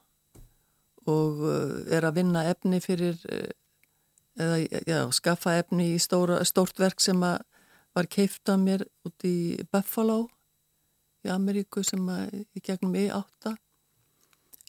og 1.11 1.41
uh, 1.45 1.79
er 1.93 2.05
að 2.07 2.21
vinna 2.21 2.45
efni 2.51 2.81
fyrir 2.85 3.17
uh, 3.33 3.49
eða 4.41 4.59
já, 4.87 4.99
skaffa 5.13 5.57
efni 5.61 5.95
í 5.95 6.01
stóra, 6.01 6.41
stórt 6.49 6.79
verk 6.81 7.01
sem 7.03 7.21
að 7.25 7.41
var 7.97 8.09
keift 8.11 8.49
af 8.49 8.61
mér 8.63 8.85
út 9.07 9.27
í 9.27 9.59
Buffalo 9.73 10.29
í 11.27 11.33
Ameríku 11.33 11.83
sem 11.85 12.07
að 12.09 12.45
í 12.57 12.63
gegnum 12.65 12.95
E8 12.97 13.55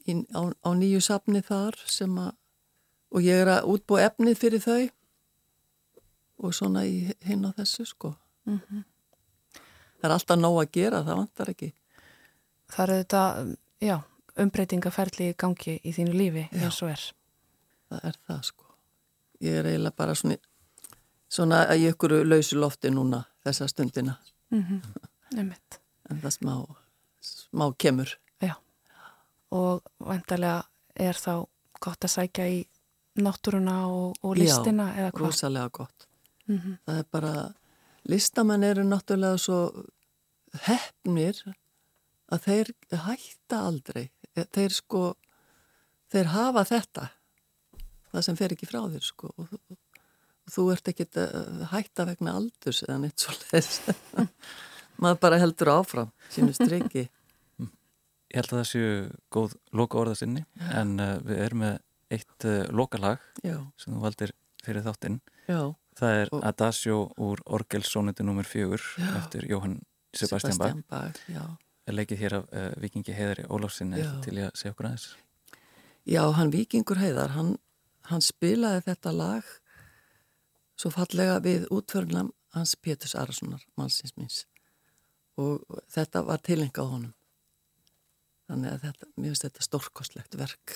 í, 0.08 0.16
á, 0.36 0.42
á 0.52 0.70
nýju 0.76 1.02
safni 1.04 1.44
þar 1.46 1.78
sem 1.86 2.16
að 2.20 2.34
og 3.12 3.26
ég 3.26 3.44
er 3.44 3.50
að 3.58 3.68
útbúa 3.74 4.06
efnið 4.08 4.38
fyrir 4.40 4.64
þau 4.64 4.90
og 6.42 6.56
svona 6.56 6.86
í 6.88 7.12
hinn 7.28 7.46
á 7.46 7.52
þessu 7.60 7.86
sko 7.90 8.16
Það 10.02 10.08
er 10.10 10.14
alltaf 10.16 10.40
nóg 10.42 10.56
að 10.58 10.72
gera, 10.74 11.04
það 11.06 11.18
vantar 11.20 11.50
ekki. 11.52 11.68
Það 12.74 12.84
eru 12.84 12.96
þetta, 13.04 13.24
já, 13.86 13.96
umbreytingaferli 14.42 15.28
í 15.30 15.36
gangi 15.38 15.76
í 15.78 15.94
þínu 15.94 16.16
lífi 16.18 16.46
Já. 16.48 16.64
eins 16.64 16.80
og 16.82 16.90
er. 16.90 17.04
Það 17.92 18.08
er 18.10 18.18
það 18.26 18.40
sko. 18.48 18.66
Ég 19.46 19.60
er 19.60 19.70
eiginlega 19.70 20.00
bara 20.02 20.16
svona, 20.18 20.40
svona 21.32 21.64
ég 21.78 21.96
ykkur 21.96 22.20
lausu 22.28 22.60
lofti 22.60 22.92
núna 22.94 23.24
þessa 23.46 23.70
stundina. 23.72 24.18
Mm 24.52 24.82
Einmitt. 25.32 25.78
En 26.12 26.18
það 26.20 26.34
smá, 26.36 26.54
smá 27.24 27.70
kemur. 27.80 28.10
Já. 28.44 28.58
Og 29.56 29.80
vendarlega 30.04 30.66
er 31.00 31.16
þá 31.16 31.48
gott 31.80 32.04
að 32.04 32.12
sækja 32.18 32.48
í 32.52 32.58
náttúruna 33.24 33.78
og, 33.88 34.18
og 34.20 34.36
Já, 34.36 34.42
listina 34.44 34.90
eða 34.92 35.14
hvað? 35.14 35.24
Rosalega 35.24 35.72
gott. 35.80 36.08
Mm 36.50 36.78
Það 36.86 37.00
er 37.00 37.08
bara, 37.16 37.34
listamenn 38.12 38.68
eru 38.68 38.84
náttúrulega 38.84 39.40
svo 39.40 39.62
hefnir 40.68 41.40
að 42.32 42.48
þeir 42.48 42.74
hætta 43.08 43.64
aldrei. 43.70 44.10
Þeir 44.36 44.76
sko, 44.76 45.16
þeir 46.12 46.34
hafa 46.36 46.66
þetta. 46.68 47.08
Það 48.12 48.28
sem 48.28 48.40
fer 48.40 48.58
ekki 48.58 48.68
frá 48.68 48.82
þér 48.84 49.08
sko. 49.08 49.32
Og 49.38 49.80
þú 50.52 50.66
ert 50.74 50.92
ekki 50.92 51.08
hætta 51.72 52.06
vegna 52.10 52.36
aldurs 52.40 52.84
eða 52.88 52.98
neitt 53.06 53.24
svo 53.24 53.34
leiðis. 53.40 53.82
Maður 55.02 55.20
bara 55.24 55.40
heldur 55.42 55.72
áfram 55.74 56.12
sínu 56.34 56.54
striki. 56.54 57.08
Ég 58.32 58.38
held 58.40 58.52
að 58.54 58.60
það 58.62 58.68
séu 58.70 58.92
góð 59.36 59.56
loka 59.76 60.00
orða 60.00 60.16
sinni 60.22 60.44
en 60.78 60.94
uh, 61.04 61.18
við 61.28 61.40
erum 61.48 61.64
með 61.66 61.80
eitt 62.16 62.46
uh, 62.48 62.62
lokalag 62.72 63.20
Já, 63.44 63.58
sem 63.82 63.96
þú 63.96 64.04
valdir 64.06 64.32
fyrir 64.64 64.86
þáttinn. 64.86 65.18
já. 65.52 65.62
Það 66.00 66.14
er 66.22 66.30
Og- 66.32 66.44
Adagio 66.48 67.00
úr 67.20 67.42
Orgelsóniti 67.52 68.24
nr. 68.24 68.46
4 68.48 68.78
eftir 69.20 69.44
Jóhann 69.52 69.74
Sebastian 70.16 70.56
Bach. 70.62 70.78
Bach. 70.90 71.20
Já, 71.28 71.44
leikið 71.92 72.22
hér 72.24 72.36
af 72.40 72.46
uh, 72.56 72.70
Vikingi 72.80 73.12
Heiðari 73.18 73.44
Ólafsson 73.52 73.92
Já. 74.00 74.08
til 74.24 74.38
ég 74.40 74.48
að 74.48 74.56
segja 74.62 74.72
okkur 74.72 74.88
aðeins 74.88 75.10
Já, 76.08 76.24
hann 76.40 76.54
Víkingur 76.56 76.98
Heiðar, 77.04 77.36
hann, 77.36 77.52
hann 78.08 78.24
spilaði 78.24 78.86
þetta 78.88 79.12
lag 79.14 79.52
svo 80.82 80.92
fallega 80.94 81.40
við 81.46 81.68
útförnum 81.74 82.32
hans 82.56 82.76
Péturs 82.76 83.14
Arasonar, 83.16 83.64
mannsins 83.78 84.16
minns. 84.18 84.46
Og 85.40 85.62
þetta 85.94 86.24
var 86.28 86.42
tilengað 86.44 86.96
honum. 86.96 87.14
Þannig 88.50 88.74
að 88.74 88.88
þetta, 88.88 89.10
mér 89.16 89.32
finnst 89.32 89.46
þetta 89.48 89.68
stórkostlegt 89.68 90.38
verk. 90.40 90.74